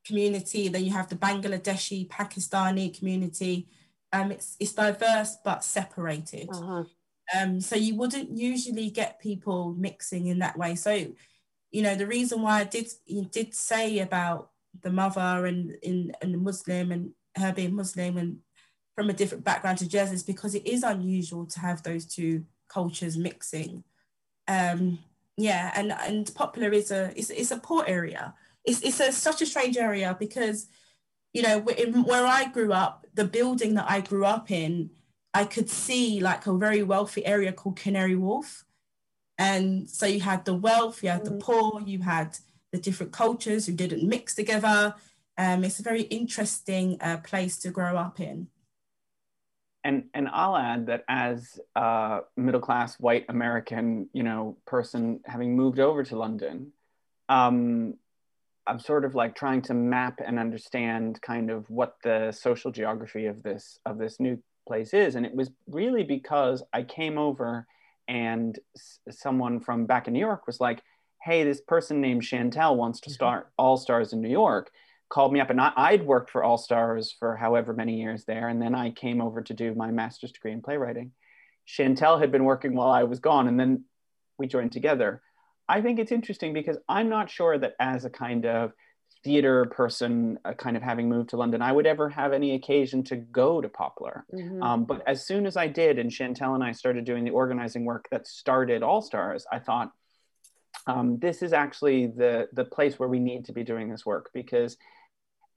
[0.05, 3.67] community, then you have the Bangladeshi, Pakistani community.
[4.11, 6.49] Um, it's it's diverse but separated.
[6.51, 6.83] Uh-huh.
[7.37, 10.75] Um, so you wouldn't usually get people mixing in that way.
[10.75, 11.07] So,
[11.71, 16.13] you know, the reason why I did you did say about the mother and in
[16.21, 18.37] and the Muslim and her being Muslim and
[18.95, 22.45] from a different background to Jess is because it is unusual to have those two
[22.67, 23.83] cultures mixing.
[24.47, 24.99] Um,
[25.37, 28.33] yeah and and Poplar is a it's, it's a poor area.
[28.65, 30.67] It's, it's a, such a strange area because
[31.33, 34.89] you know in, where i grew up the building that i grew up in
[35.33, 38.65] i could see like a very wealthy area called canary wharf.
[39.39, 41.39] And so you had the wealth you had the mm.
[41.39, 42.37] poor you had
[42.71, 44.95] the different cultures who didn't mix together.
[45.37, 48.47] Um, it's a very interesting uh, place to grow up in
[49.87, 55.55] and and I'll add that as a middle class white American, you know, person having
[55.55, 56.73] moved over to London,
[57.29, 57.93] um,
[58.67, 63.27] I'm sort of like trying to map and understand kind of what the social geography
[63.27, 67.65] of this of this new place is, and it was really because I came over
[68.09, 70.81] and s- someone from back in New York was like,
[71.23, 73.13] "Hey, this person named Chantel wants to mm-hmm.
[73.15, 74.69] start All Stars in New York."
[75.09, 78.49] Called me up and I, would worked for All Stars for however many years there.
[78.49, 81.11] And then I came over to do my master's degree in playwriting.
[81.67, 83.85] Chantel had been working while I was gone and then
[84.37, 85.21] we joined together.
[85.69, 88.71] I think it's interesting because I'm not sure that as a kind of
[89.23, 93.03] theater person, uh, kind of having moved to London, I would ever have any occasion
[93.05, 94.25] to go to Poplar.
[94.33, 94.63] Mm-hmm.
[94.63, 97.83] Um, but as soon as I did, and Chantel and I started doing the organizing
[97.83, 99.91] work that started All Stars, I thought,
[100.85, 104.29] um, this is actually the, the place where we need to be doing this work
[104.33, 104.77] because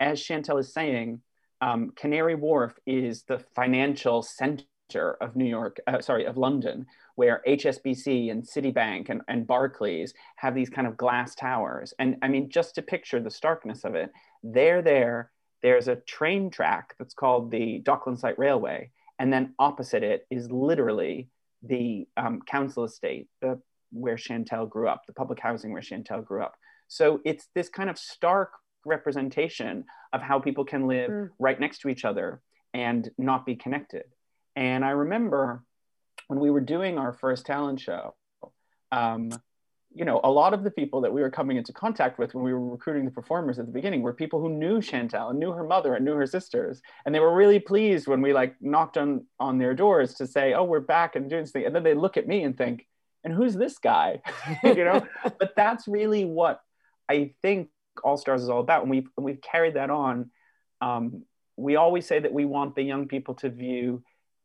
[0.00, 1.20] as Chantel is saying,
[1.60, 4.64] um, Canary Wharf is the financial center
[5.20, 10.54] of New York, uh, sorry, of London, where HSBC and Citibank and, and Barclays have
[10.54, 11.92] these kind of glass towers.
[11.98, 14.10] And I mean, just to picture the starkness of it,
[14.42, 15.30] they're there,
[15.62, 18.90] there's a train track that's called the Docklands Light Railway.
[19.18, 21.28] And then opposite it is literally
[21.62, 23.60] the um, council estate, the,
[23.92, 26.54] where Chantel grew up, the public housing where Chantel grew up.
[26.88, 28.52] So it's this kind of stark
[28.84, 31.28] representation of how people can live mm.
[31.38, 32.40] right next to each other
[32.74, 34.04] and not be connected.
[34.56, 35.64] And I remember
[36.28, 38.14] when we were doing our first talent show,
[38.92, 39.30] um,
[39.92, 42.44] you know, a lot of the people that we were coming into contact with when
[42.44, 45.50] we were recruiting the performers at the beginning were people who knew Chantel and knew
[45.50, 46.80] her mother and knew her sisters.
[47.04, 50.54] And they were really pleased when we like knocked on, on their doors to say,
[50.54, 51.66] oh, we're back and doing this thing.
[51.66, 52.86] And then they look at me and think,
[53.24, 54.22] and who's this guy?
[54.62, 55.04] you know,
[55.38, 56.60] but that's really what
[57.08, 57.70] I think
[58.04, 58.82] All Stars is all about.
[58.82, 60.30] And we've, and we've carried that on.
[60.80, 61.24] Um,
[61.56, 64.02] we always say that we want the young people to view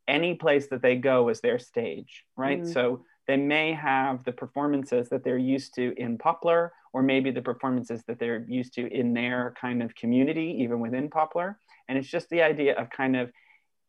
[0.08, 2.62] any place that they go as their stage, right?
[2.62, 2.72] Mm-hmm.
[2.72, 7.42] So they may have the performances that they're used to in Poplar, or maybe the
[7.42, 11.60] performances that they're used to in their kind of community, even within Poplar.
[11.88, 13.32] And it's just the idea of kind of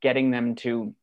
[0.00, 0.94] getting them to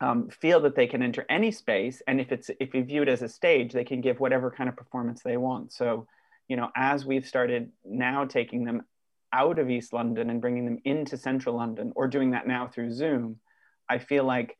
[0.00, 3.08] um, feel that they can enter any space, and if it's if you view it
[3.08, 5.72] as a stage, they can give whatever kind of performance they want.
[5.72, 6.08] So,
[6.48, 8.82] you know, as we've started now taking them
[9.32, 12.92] out of East London and bringing them into Central London, or doing that now through
[12.92, 13.38] Zoom,
[13.88, 14.58] I feel like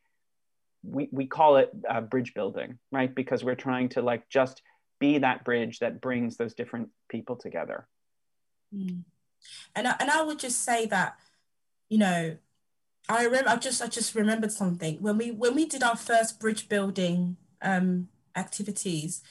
[0.83, 3.15] we, we call it uh, bridge building, right?
[3.15, 4.63] Because we're trying to like just
[4.99, 7.87] be that bridge that brings those different people together.
[8.75, 9.03] Mm.
[9.77, 11.17] And, I, and I would just say that,
[11.89, 12.37] you know,
[13.09, 16.41] I remember, I just, I just remembered something when we, when we did our first
[16.41, 19.23] bridge building um, activities,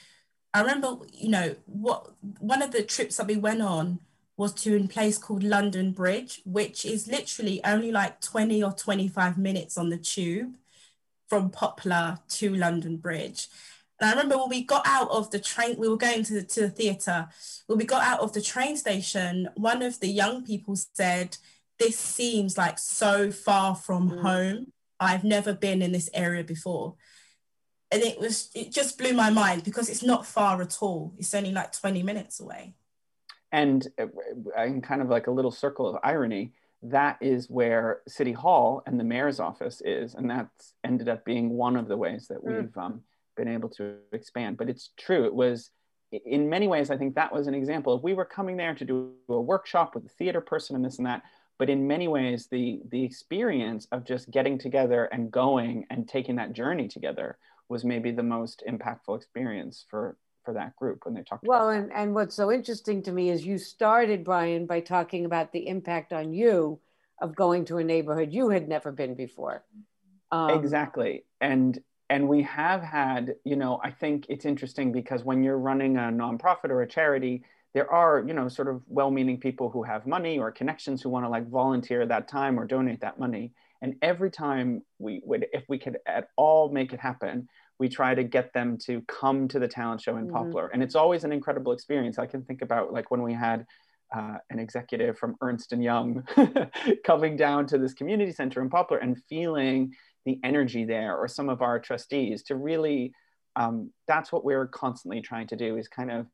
[0.54, 4.00] I remember, you know, what one of the trips that we went on
[4.36, 9.38] was to a place called London Bridge, which is literally only like 20 or 25
[9.38, 10.54] minutes on the tube
[11.30, 13.48] from Poplar to London Bridge.
[14.00, 16.44] And I remember when we got out of the train, we were going to the,
[16.44, 17.30] to the theatre.
[17.68, 21.38] When we got out of the train station, one of the young people said,
[21.78, 24.22] This seems like so far from mm.
[24.22, 24.74] home.
[25.00, 26.96] I've never been in this area before.
[27.92, 31.14] And it was, it just blew my mind because it's not far at all.
[31.18, 32.76] It's only like 20 minutes away.
[33.52, 38.32] And uh, in kind of like a little circle of irony, that is where City
[38.32, 40.16] Hall and the mayor's office is.
[40.16, 42.56] And that's ended up being one of the ways that hmm.
[42.56, 43.02] we've um,
[43.36, 44.58] been able to expand.
[44.58, 45.70] But it's true, it was,
[46.12, 47.96] in many ways, I think that was an example.
[47.96, 50.98] If we were coming there to do a workshop with a theater person and this
[50.98, 51.24] and that,
[51.58, 56.38] but in many ways, the, the experience of just getting together and going and taking
[56.38, 57.38] that journey together
[57.72, 61.92] was maybe the most impactful experience for, for that group when they talked well and,
[61.92, 66.14] and what's so interesting to me is you started brian by talking about the impact
[66.14, 66.80] on you
[67.22, 69.64] of going to a neighborhood you had never been before.
[70.32, 71.24] Um, exactly.
[71.40, 75.96] And and we have had you know i think it's interesting because when you're running
[75.96, 77.42] a nonprofit or a charity
[77.74, 81.26] there are you know sort of well-meaning people who have money or connections who want
[81.26, 83.54] to like volunteer that time or donate that money.
[83.82, 87.48] And every time we would if we could at all make it happen
[87.82, 90.36] we try to get them to come to the talent show in mm-hmm.
[90.36, 90.68] Poplar.
[90.68, 92.20] And it's always an incredible experience.
[92.20, 93.66] I can think about like when we had
[94.16, 96.24] uh, an executive from Ernst and Young
[97.04, 101.50] coming down to this community center in Poplar and feeling the energy there, or some
[101.50, 103.14] of our trustees to really.
[103.56, 106.28] Um, that's what we're constantly trying to do is kind of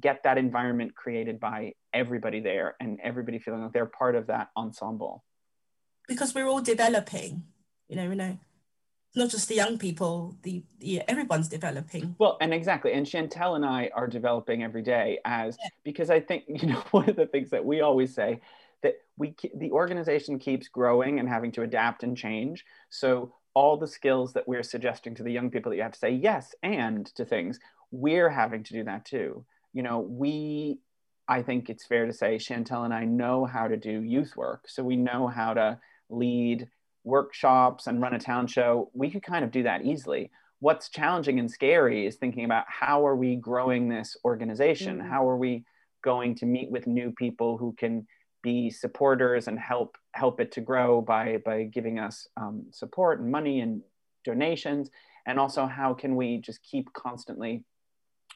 [0.00, 4.48] get that environment created by everybody there and everybody feeling like they're part of that
[4.56, 5.22] ensemble.
[6.08, 7.44] Because we're all developing,
[7.88, 8.38] you know, we know
[9.14, 12.16] not just the young people, the, the everyone's developing.
[12.18, 15.68] Well, and exactly, and Chantel and I are developing every day as yeah.
[15.84, 18.40] because I think you know one of the things that we always say
[18.82, 22.64] that we the organization keeps growing and having to adapt and change.
[22.90, 25.98] So all the skills that we're suggesting to the young people that you have to
[25.98, 27.60] say yes and to things,
[27.92, 29.44] we're having to do that too.
[29.72, 30.80] You know, we
[31.28, 34.64] I think it's fair to say Chantel and I know how to do youth work,
[34.68, 35.78] so we know how to
[36.10, 36.68] lead
[37.04, 40.30] workshops and run a town show, we could kind of do that easily.
[40.60, 44.98] What's challenging and scary is thinking about how are we growing this organization?
[44.98, 45.10] Mm-hmm.
[45.10, 45.64] How are we
[46.02, 48.06] going to meet with new people who can
[48.42, 53.32] be supporters and help help it to grow by by giving us um, support and
[53.32, 53.80] money and
[54.22, 54.90] donations
[55.26, 57.64] and also how can we just keep constantly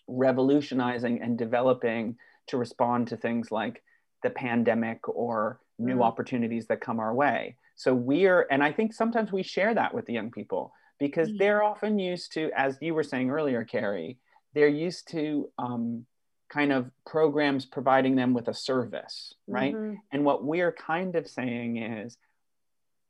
[0.09, 2.17] revolutionizing and developing
[2.47, 3.83] to respond to things like
[4.23, 6.03] the pandemic or new mm-hmm.
[6.03, 10.05] opportunities that come our way so we're, and I think sometimes we share that with
[10.07, 11.39] the young people because mm-hmm.
[11.39, 14.19] they're often used to, as you were saying earlier, Carrie,
[14.53, 16.05] they're used to um,
[16.51, 19.77] kind of programs providing them with a service, right?
[19.77, 19.95] Mm-hmm.
[20.11, 22.19] And what we're kind of saying is,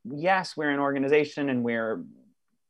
[0.05, 2.05] yes, we're an organization and we're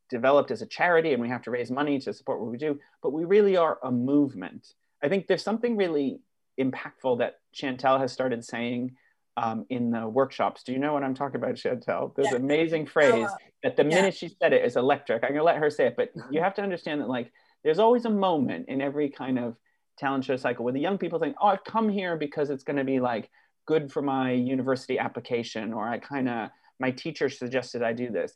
[0.09, 2.79] developed as a charity and we have to raise money to support what we do,
[3.03, 4.69] but we really are a movement.
[5.03, 6.21] I think there's something really
[6.61, 8.95] impactful that Chantel has started saying
[9.39, 10.63] um, in the workshops.
[10.65, 12.15] Do you know what I'm talking about, Chantel?
[12.15, 12.37] There's yeah.
[12.37, 13.29] an amazing phrase
[13.63, 15.23] that the minute she said it is electric.
[15.23, 17.31] I'm gonna let her say it, but you have to understand that like
[17.65, 19.57] there's always a moment in every kind of
[19.99, 22.85] talent show cycle where the young people think, oh, I've come here because it's gonna
[22.85, 23.31] be like
[23.67, 28.35] good for my university application, or I kind of my teacher suggested I do this.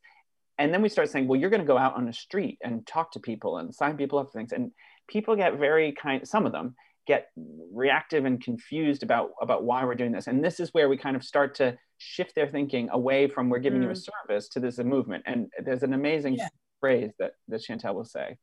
[0.58, 2.86] And then we start saying, well, you're going to go out on the street and
[2.86, 4.52] talk to people and sign people up for things.
[4.52, 4.70] And
[5.08, 6.74] people get very kind, some of them
[7.06, 7.28] get
[7.72, 10.26] reactive and confused about, about why we're doing this.
[10.26, 13.58] And this is where we kind of start to shift their thinking away from we're
[13.58, 13.84] giving mm.
[13.84, 14.08] you a mm.
[14.28, 15.24] service to this a movement.
[15.26, 16.48] And there's an amazing yeah.
[16.80, 18.36] phrase that, that Chantel will say.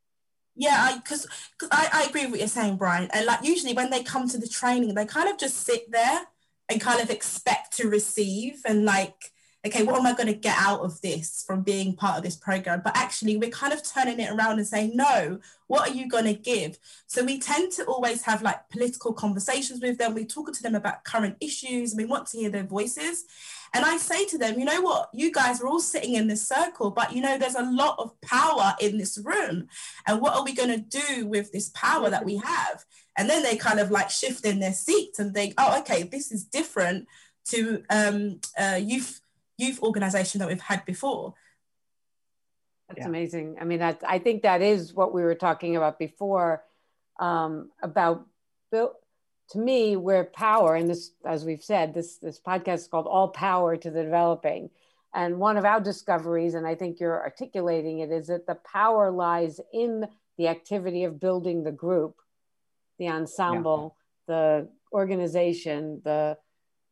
[0.56, 1.26] Yeah, because
[1.72, 3.10] I, I, I agree with what you're saying, Brian.
[3.14, 6.22] And like usually when they come to the training, they kind of just sit there
[6.70, 9.32] and kind of expect to receive and like
[9.66, 12.38] okay, what am I going to get out of this from being part of this
[12.38, 12.82] program?
[12.84, 16.26] But actually, we're kind of turning it around and saying, no, what are you going
[16.26, 16.78] to give?
[17.08, 20.14] So we tend to always have like political conversations with them.
[20.14, 21.94] We talk to them about current issues.
[21.94, 23.26] We want to hear their voices.
[23.74, 26.48] And I say to them, you know what, you guys are all sitting in this
[26.48, 29.68] circle, but you know, there's a lot of power in this room.
[30.08, 32.86] And what are we going to do with this power that we have?
[33.18, 36.32] And then they kind of like shift in their seats and think, oh, okay, this
[36.32, 37.08] is different
[37.50, 39.22] to um, uh, youth
[39.60, 41.34] youth organization that we've had before.
[42.88, 43.08] That's yeah.
[43.08, 43.58] amazing.
[43.62, 46.64] I mean, that I think that is what we were talking about before
[47.20, 48.26] um, about
[48.72, 48.96] built
[49.50, 53.30] to me where power and this as we've said this this podcast is called all
[53.30, 54.70] power to the developing
[55.14, 59.10] and one of our discoveries and i think you're articulating it is that the power
[59.10, 60.08] lies in
[60.38, 62.18] the activity of building the group
[63.00, 63.96] the ensemble
[64.28, 64.36] yeah.
[64.36, 66.38] the organization the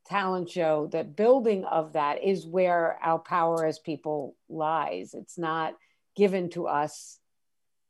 [0.08, 5.14] talent show, that building of that is where our power as people lies.
[5.14, 5.76] It's not
[6.16, 7.20] given to us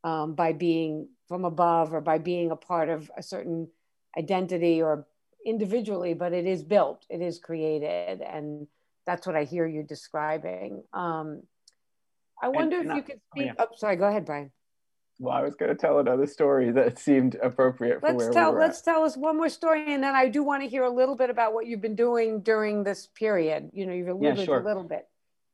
[0.04, 3.70] um, by being from above or by being a part of a certain
[4.18, 5.08] identity or
[5.46, 8.22] individually, but it is built, it is created.
[8.22, 8.68] And
[9.06, 10.84] that's what I hear you describing.
[10.94, 11.44] Um,
[12.42, 13.52] I wonder and, if you could speak.
[13.52, 13.66] Oh, yeah.
[13.72, 14.52] oh, sorry, go ahead, Brian.
[15.20, 18.52] Well, I was going to tell another story that seemed appropriate for let's where tell,
[18.52, 18.86] we were Let's at.
[18.86, 21.30] tell us one more story, and then I do want to hear a little bit
[21.32, 23.72] about what you've been doing during this period.
[23.74, 24.60] You know, you've alluded yeah, sure.
[24.60, 25.08] a little bit.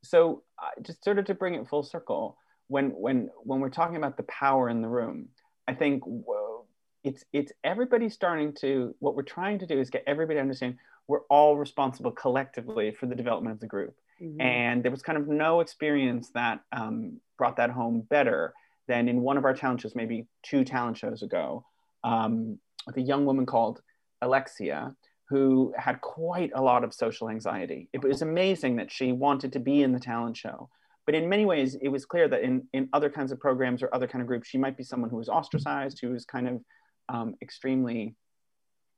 [0.03, 2.37] So, uh, just sort of to bring it full circle,
[2.67, 5.29] when when when we're talking about the power in the room,
[5.65, 6.65] I think whoa,
[7.05, 8.93] it's it's everybody starting to.
[8.99, 13.05] What we're trying to do is get everybody to understand we're all responsible collectively for
[13.05, 14.41] the development of the group, mm-hmm.
[14.41, 18.53] and there was kind of no experience that um, brought that home better
[18.87, 21.65] then in one of our talent shows, maybe two talent shows ago,
[22.03, 23.81] um, with a young woman called
[24.21, 24.95] Alexia,
[25.29, 27.89] who had quite a lot of social anxiety.
[27.93, 30.69] It was amazing that she wanted to be in the talent show.
[31.05, 33.93] But in many ways, it was clear that in, in other kinds of programs or
[33.93, 36.61] other kind of groups, she might be someone who was ostracized, who was kind of
[37.09, 38.15] um, extremely,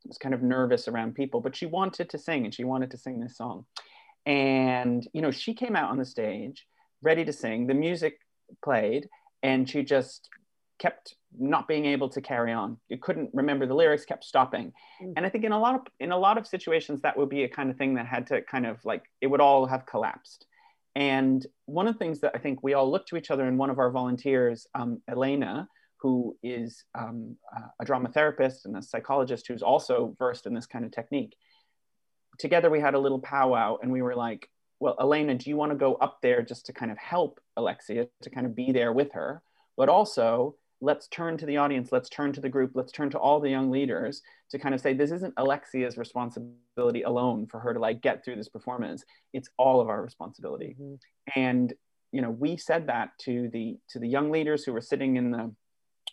[0.05, 2.97] was kind of nervous around people, but she wanted to sing and she wanted to
[2.97, 3.65] sing this song.
[4.25, 6.67] And, you know, she came out on the stage
[7.01, 7.67] ready to sing.
[7.67, 8.19] The music
[8.63, 9.07] played
[9.45, 10.29] and she just
[10.79, 12.77] kept not being able to carry on.
[12.89, 14.73] You couldn't remember the lyrics kept stopping.
[15.01, 15.13] Mm.
[15.15, 17.43] and i think in a lot of in a lot of situations that would be
[17.43, 20.47] a kind of thing that had to kind of like it would all have collapsed.
[20.97, 23.57] And one of the things that i think we all looked to each other and
[23.57, 25.67] one of our volunteers um, elena
[26.01, 27.35] who is um,
[27.81, 31.33] a drama therapist and a psychologist who's also versed in this kind of technique
[32.45, 35.71] together we had a little powwow and we were like well, Elena, do you want
[35.71, 38.91] to go up there just to kind of help Alexia, to kind of be there
[38.93, 39.41] with her?
[39.77, 43.17] But also, let's turn to the audience, let's turn to the group, let's turn to
[43.17, 44.21] all the young leaders
[44.51, 48.35] to kind of say, this isn't Alexia's responsibility alone for her to like get through
[48.35, 49.03] this performance.
[49.33, 50.75] It's all of our responsibility.
[50.79, 51.39] Mm-hmm.
[51.39, 51.73] And,
[52.11, 55.31] you know, we said that to the to the young leaders who were sitting in
[55.31, 55.51] the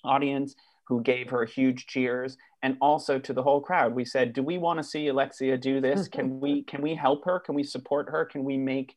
[0.05, 0.55] audience
[0.85, 2.37] who gave her huge cheers.
[2.63, 5.81] And also to the whole crowd we said do we want to see alexia do
[5.81, 6.09] this?
[6.13, 7.41] Can we can we help her?
[7.41, 8.25] Can we support her?
[8.25, 8.95] Can we make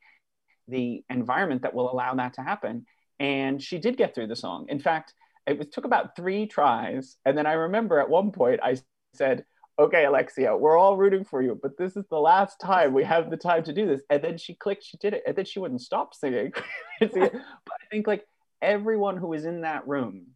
[0.68, 2.86] the environment that will allow that to happen?
[3.20, 4.66] And she did get through the song.
[4.70, 5.14] In fact
[5.48, 7.18] it was, took about three tries.
[7.26, 8.78] And then i remember at one point i
[9.14, 9.46] said
[9.78, 13.30] okay alexia we're all rooting for you but this is the last time we have
[13.30, 14.02] the time to do this.
[14.10, 16.54] And then she clicked she did it and then she wouldn't stop singing.
[17.00, 18.26] But i think like
[18.62, 20.28] everyone who was in that room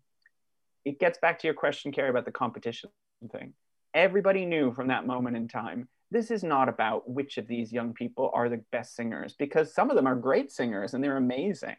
[0.89, 2.89] it gets back to your question, Carrie, about the competition
[3.31, 3.53] thing.
[3.93, 7.93] Everybody knew from that moment in time, this is not about which of these young
[7.93, 11.75] people are the best singers, because some of them are great singers and they're amazing,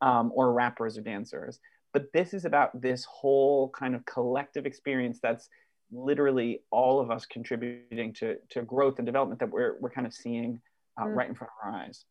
[0.00, 1.60] um, or rappers or dancers.
[1.96, 5.48] but this is about this whole kind of collective experience that's
[5.90, 10.12] literally all of us contributing to, to growth and development that we're, we're kind of
[10.12, 10.60] seeing
[11.00, 11.16] uh, mm.
[11.16, 12.04] right in front of our eyes.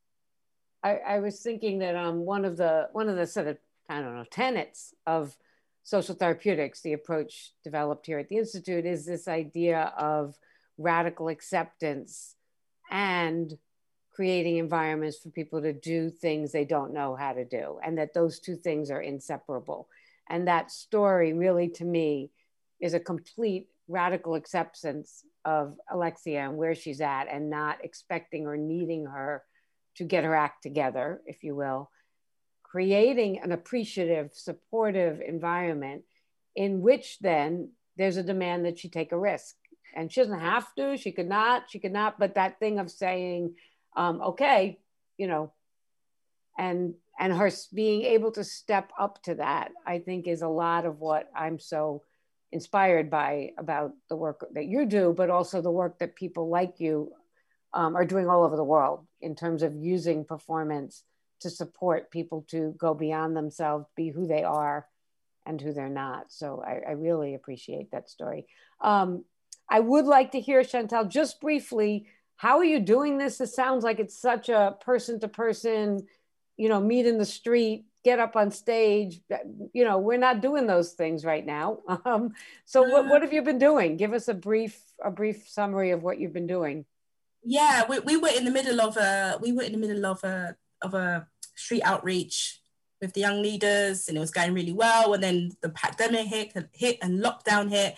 [0.84, 4.02] I, I was thinking that um, one of the one of the sort of I
[4.02, 5.38] don't know tenets of
[5.86, 10.36] social therapeutics, the approach developed here at the institute, is this idea of
[10.78, 12.36] radical acceptance
[12.92, 13.58] and
[14.12, 18.14] creating environments for people to do things they don't know how to do, and that
[18.16, 19.88] those two things are inseparable.
[20.28, 22.32] And that story, really, to me,
[22.80, 28.58] is a complete radical acceptance of Alexia and where she's at, and not expecting or
[28.58, 29.44] needing her
[29.98, 31.92] to get her act together, if you will.
[32.76, 36.04] Creating an appreciative, supportive environment
[36.58, 39.56] in which then there's a demand that she take a risk.
[39.96, 42.92] And she doesn't have to, she could not, she could not, but that thing of
[42.92, 43.56] saying,
[43.96, 44.78] um, okay,
[45.18, 45.54] you know,
[46.58, 50.86] and and her being able to step up to that, I think, is a lot
[50.86, 52.04] of what I'm so
[52.52, 56.82] inspired by about the work that you do, but also the work that people like
[56.82, 57.14] you
[57.74, 61.04] um, are doing all over the world in terms of using performance
[61.42, 64.88] to support people to go beyond themselves, be who they are
[65.46, 66.32] and who they're not.
[66.32, 68.48] So I, I really appreciate that story.
[68.82, 69.26] Um,
[69.70, 72.08] I would like to hear, Chantel, just briefly,
[72.38, 73.40] how are you doing this?
[73.42, 76.06] It sounds like it's such a person to person,
[76.58, 79.22] you know, meet in the street, get up on stage.
[79.74, 81.80] You know, we're not doing those things right now.
[82.06, 82.34] Um,
[82.66, 83.98] so what, what have you been doing?
[83.98, 86.86] Give us a brief a brief summary of what you've been doing.
[87.44, 90.24] Yeah, we, we were in the middle of a we were in the middle of
[90.24, 90.56] a
[90.86, 92.62] of a street outreach
[93.02, 95.14] with the young leaders, and it was going really well.
[95.14, 97.96] And then the pandemic hit hit and lockdown hit.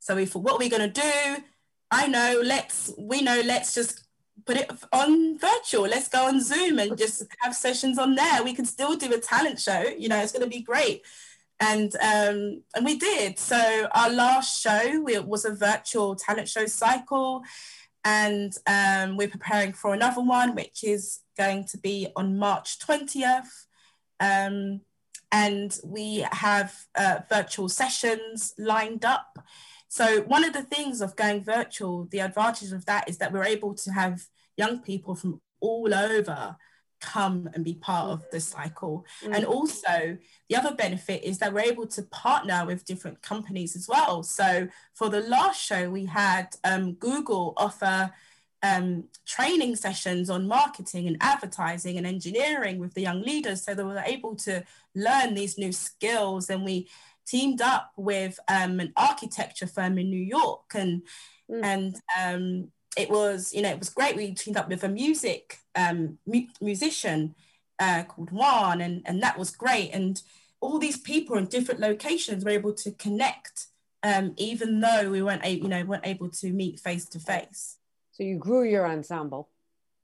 [0.00, 1.36] So we thought, what are we gonna do?
[1.90, 4.04] I know, let's, we know, let's just
[4.44, 5.82] put it on virtual.
[5.82, 8.42] Let's go on Zoom and just have sessions on there.
[8.42, 11.02] We can still do a talent show, you know, it's going to be great.
[11.60, 13.38] And um, and we did.
[13.38, 17.42] So our last show it was a virtual talent show cycle,
[18.04, 23.66] and um, we're preparing for another one, which is going to be on March twentieth.
[24.20, 24.82] Um,
[25.30, 29.38] and we have uh, virtual sessions lined up.
[29.88, 33.44] So one of the things of going virtual, the advantage of that is that we're
[33.44, 34.22] able to have
[34.56, 36.56] young people from all over
[37.00, 39.04] come and be part of the cycle.
[39.22, 39.36] Mm.
[39.36, 40.18] And also,
[40.48, 44.22] the other benefit is that we're able to partner with different companies as well.
[44.22, 48.12] So, for the last show, we had um, Google offer
[48.62, 53.62] um, training sessions on marketing and advertising and engineering with the young leaders.
[53.62, 56.50] So, they were able to learn these new skills.
[56.50, 56.88] And we
[57.28, 61.02] teamed up with um, an architecture firm in New York, and
[61.50, 61.60] mm.
[61.62, 64.16] and um, it was you know it was great.
[64.16, 67.34] We teamed up with a music um, mu- musician
[67.78, 69.90] uh, called Juan, and and that was great.
[69.92, 70.20] And
[70.60, 73.66] all these people in different locations were able to connect,
[74.02, 77.77] um, even though we weren't able, you know weren't able to meet face to face.
[78.18, 79.48] So you grew your ensemble.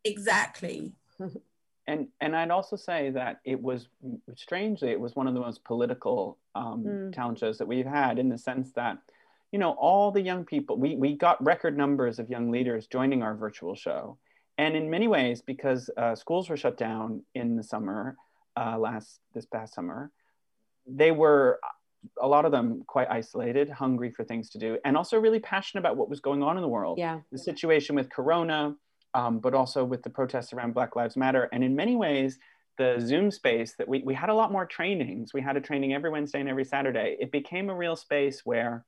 [0.04, 0.92] Exactly.
[1.86, 3.88] and and I'd also say that it was
[4.36, 7.12] strangely it was one of the most political um, mm.
[7.12, 8.98] talent shows that we've had in the sense that
[9.50, 13.22] you know all the young people we we got record numbers of young leaders joining
[13.22, 14.16] our virtual show,
[14.58, 18.16] and in many ways because uh, schools were shut down in the summer
[18.56, 20.12] uh, last this past summer,
[20.86, 21.58] they were
[22.20, 25.80] a lot of them quite isolated, hungry for things to do, and also really passionate
[25.80, 26.98] about what was going on in the world.
[26.98, 28.76] Yeah, the situation with Corona
[29.14, 31.48] um, but also with the protests around Black Lives Matter.
[31.52, 32.38] And in many ways,
[32.76, 35.32] the Zoom space that we, we had a lot more trainings.
[35.32, 37.16] We had a training every Wednesday and every Saturday.
[37.20, 38.84] It became a real space where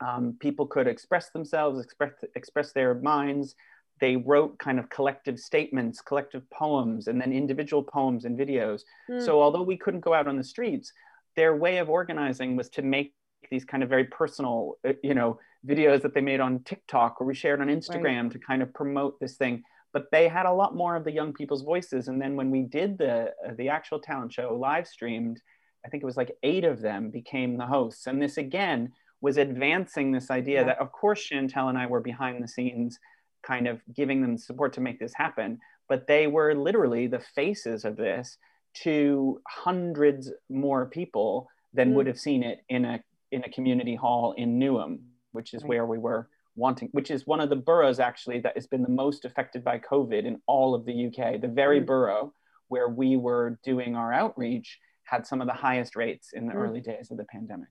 [0.00, 3.54] um, people could express themselves, express, express their minds.
[4.00, 8.80] They wrote kind of collective statements, collective poems, and then individual poems and videos.
[9.10, 9.24] Mm.
[9.24, 10.92] So although we couldn't go out on the streets,
[11.36, 13.14] their way of organizing was to make
[13.50, 17.26] these kind of very personal, uh, you know, videos that they made on TikTok or
[17.26, 18.32] we shared on Instagram right.
[18.32, 19.62] to kind of promote this thing.
[19.92, 22.08] But they had a lot more of the young people's voices.
[22.08, 25.40] And then when we did the uh, the actual talent show live streamed,
[25.84, 28.06] I think it was like eight of them became the hosts.
[28.06, 30.64] And this again was advancing this idea yeah.
[30.64, 32.98] that of course Chantel and I were behind the scenes
[33.42, 35.58] kind of giving them support to make this happen,
[35.88, 38.38] but they were literally the faces of this
[38.74, 41.94] to hundreds more people than mm.
[41.94, 44.98] would have seen it in a in a community hall in Newham
[45.32, 45.68] which is right.
[45.68, 48.88] where we were wanting, which is one of the boroughs actually that has been the
[48.88, 51.40] most affected by COVID in all of the UK.
[51.40, 51.86] The very mm.
[51.86, 52.32] borough
[52.68, 56.56] where we were doing our outreach had some of the highest rates in the mm.
[56.56, 57.68] early days of the pandemic.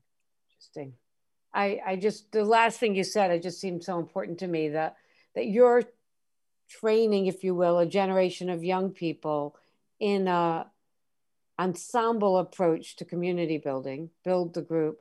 [0.56, 0.94] Interesting.
[1.54, 4.70] I, I just the last thing you said, it just seemed so important to me
[4.70, 4.96] that
[5.34, 5.82] that you're
[6.68, 9.56] training, if you will, a generation of young people
[10.00, 10.66] in a
[11.58, 14.98] ensemble approach to community building, build the group.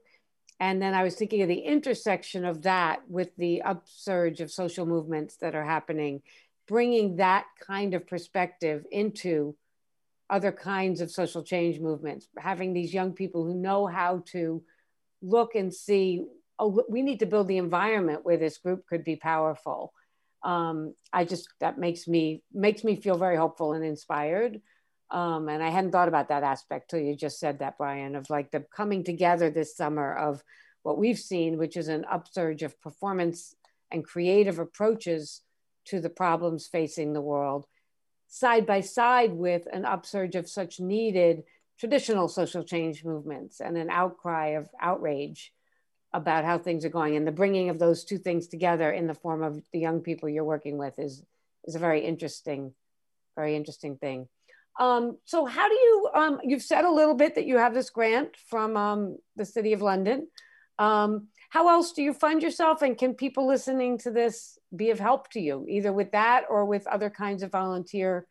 [0.59, 4.85] And then I was thinking of the intersection of that with the upsurge of social
[4.85, 6.21] movements that are happening,
[6.67, 9.55] bringing that kind of perspective into
[10.29, 14.63] other kinds of social change movements, having these young people who know how to
[15.21, 16.25] look and see,
[16.57, 19.93] oh, we need to build the environment where this group could be powerful.
[20.43, 24.61] Um, I just that makes me makes me feel very hopeful and inspired.
[25.11, 28.29] Um, and I hadn't thought about that aspect till you just said that, Brian, of
[28.29, 30.41] like the coming together this summer of
[30.83, 33.53] what we've seen, which is an upsurge of performance
[33.91, 35.41] and creative approaches
[35.85, 37.65] to the problems facing the world,
[38.27, 41.43] side by side with an upsurge of such needed
[41.77, 45.51] traditional social change movements and an outcry of outrage
[46.13, 47.15] about how things are going.
[47.15, 50.29] And the bringing of those two things together in the form of the young people
[50.29, 51.23] you're working with is,
[51.65, 52.73] is a very interesting,
[53.35, 54.27] very interesting thing.
[54.79, 57.89] Um, so how do you, um, you've said a little bit that you have this
[57.89, 60.27] grant from um, the City of London.
[60.79, 64.99] Um, how else do you fund yourself and can people listening to this be of
[64.99, 68.25] help to you, either with that or with other kinds of volunteer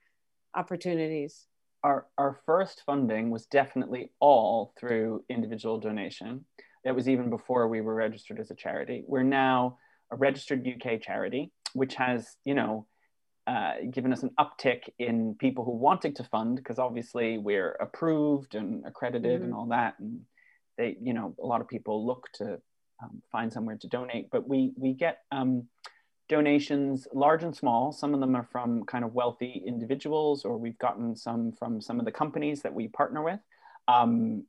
[0.55, 1.47] opportunities?
[1.85, 6.45] Our, our first funding was definitely all through individual donation.
[6.85, 9.05] That was even before we were registered as a charity.
[9.07, 9.79] We're now
[10.11, 12.87] a registered UK charity, which has, you know,
[13.47, 18.55] uh, given us an uptick in people who wanted to fund because obviously we're approved
[18.55, 19.45] and accredited mm-hmm.
[19.45, 20.21] and all that and
[20.77, 22.61] they you know a lot of people look to
[23.03, 25.67] um, find somewhere to donate but we we get um,
[26.29, 30.79] donations large and small some of them are from kind of wealthy individuals or we've
[30.79, 33.41] gotten some from some of the companies that we partner with
[33.89, 34.45] um,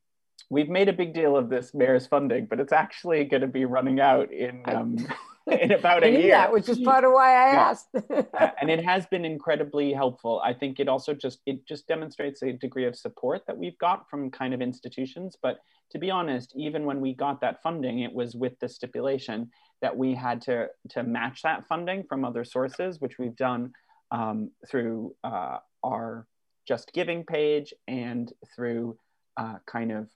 [0.49, 3.65] we've made a big deal of this mayor's funding but it's actually going to be
[3.65, 4.97] running out in um,
[5.51, 6.31] in about a year.
[6.31, 7.59] That, which is part of why I yeah.
[7.59, 7.87] asked.
[8.61, 10.41] and it has been incredibly helpful.
[10.43, 14.09] I think it also just it just demonstrates a degree of support that we've got
[14.09, 15.35] from kind of institutions.
[15.41, 15.57] But
[15.91, 19.49] to be honest, even when we got that funding, it was with the stipulation
[19.81, 23.73] that we had to to match that funding from other sources, which we've done
[24.11, 26.27] um, through uh, our
[26.69, 28.97] JustGiving page and through
[29.37, 30.07] uh, kind of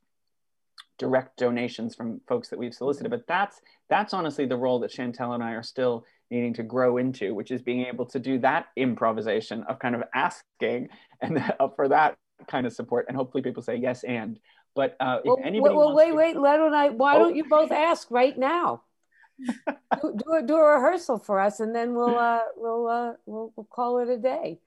[0.97, 3.11] direct donations from folks that we've solicited.
[3.11, 6.97] But that's that's honestly the role that Chantel and I are still needing to grow
[6.97, 10.89] into, which is being able to do that improvisation of kind of asking
[11.21, 11.43] and
[11.75, 12.17] for that
[12.47, 13.05] kind of support.
[13.07, 14.39] And hopefully people say yes and.
[14.75, 16.15] But uh, if well, anybody well, wait, to...
[16.15, 16.89] wait, let I.
[16.89, 17.19] Why oh.
[17.19, 18.83] don't you both ask right now?
[19.39, 19.53] do,
[20.01, 23.67] do, a, do a rehearsal for us, and then we'll uh, we'll, uh, we'll we'll
[23.69, 24.59] call it a day.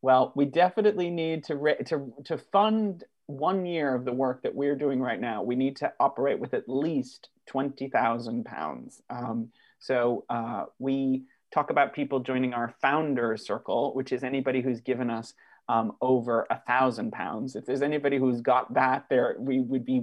[0.00, 4.54] Well, we definitely need to re- to to fund one year of the work that
[4.54, 9.02] we're doing right now, we need to operate with at least 20,000 pounds.
[9.10, 14.80] Um, so uh, we talk about people joining our founder circle, which is anybody who's
[14.80, 15.34] given us
[15.68, 17.56] um, over a thousand pounds.
[17.56, 20.02] If there's anybody who's got that there, we would be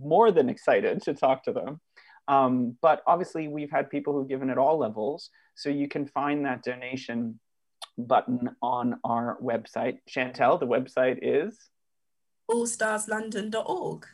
[0.00, 1.80] more than excited to talk to them.
[2.28, 5.30] Um, but obviously we've had people who've given at all levels.
[5.54, 7.38] So you can find that donation
[7.98, 9.98] button on our website.
[10.08, 11.58] Chantel, the website is?
[12.52, 14.06] allstarslondon.org.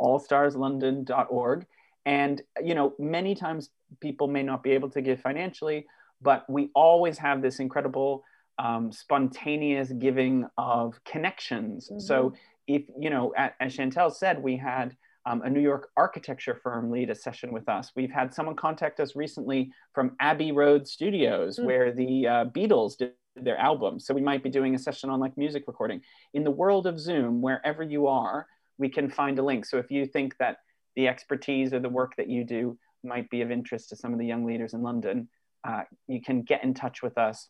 [0.00, 1.66] Allstarslondon.org.
[2.04, 3.70] And, you know, many times
[4.00, 5.86] people may not be able to give financially,
[6.22, 8.22] but we always have this incredible
[8.58, 11.88] um, spontaneous giving of connections.
[11.88, 12.00] Mm-hmm.
[12.00, 12.34] So,
[12.66, 17.10] if, you know, as Chantel said, we had um, a New York architecture firm lead
[17.10, 17.92] a session with us.
[17.96, 21.66] We've had someone contact us recently from Abbey Road Studios, mm-hmm.
[21.66, 24.00] where the uh, Beatles did their album.
[24.00, 26.00] So we might be doing a session on like music recording.
[26.34, 28.46] In the world of Zoom, wherever you are,
[28.78, 29.64] we can find a link.
[29.64, 30.58] So if you think that
[30.94, 34.18] the expertise or the work that you do might be of interest to some of
[34.18, 35.28] the young leaders in London,
[35.64, 37.48] uh, you can get in touch with us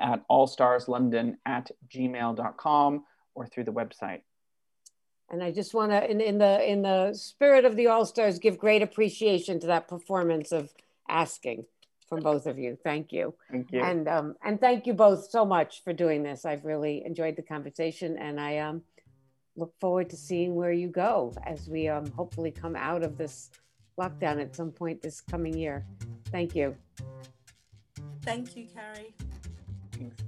[0.00, 3.04] at allstarslondon at gmail.com
[3.34, 4.20] or through the website.
[5.30, 8.38] And I just want to, in, in the in the spirit of the All Stars,
[8.38, 10.72] give great appreciation to that performance of
[11.08, 11.66] asking
[12.08, 12.78] from both of you.
[12.82, 13.34] Thank you.
[13.50, 13.82] Thank you.
[13.82, 16.44] And um, and thank you both so much for doing this.
[16.44, 18.82] I've really enjoyed the conversation, and I um,
[19.56, 23.50] look forward to seeing where you go as we um, hopefully come out of this
[23.98, 25.84] lockdown at some point this coming year.
[26.26, 26.76] Thank you.
[28.22, 29.14] Thank you, Carrie.
[29.92, 30.27] Thanks.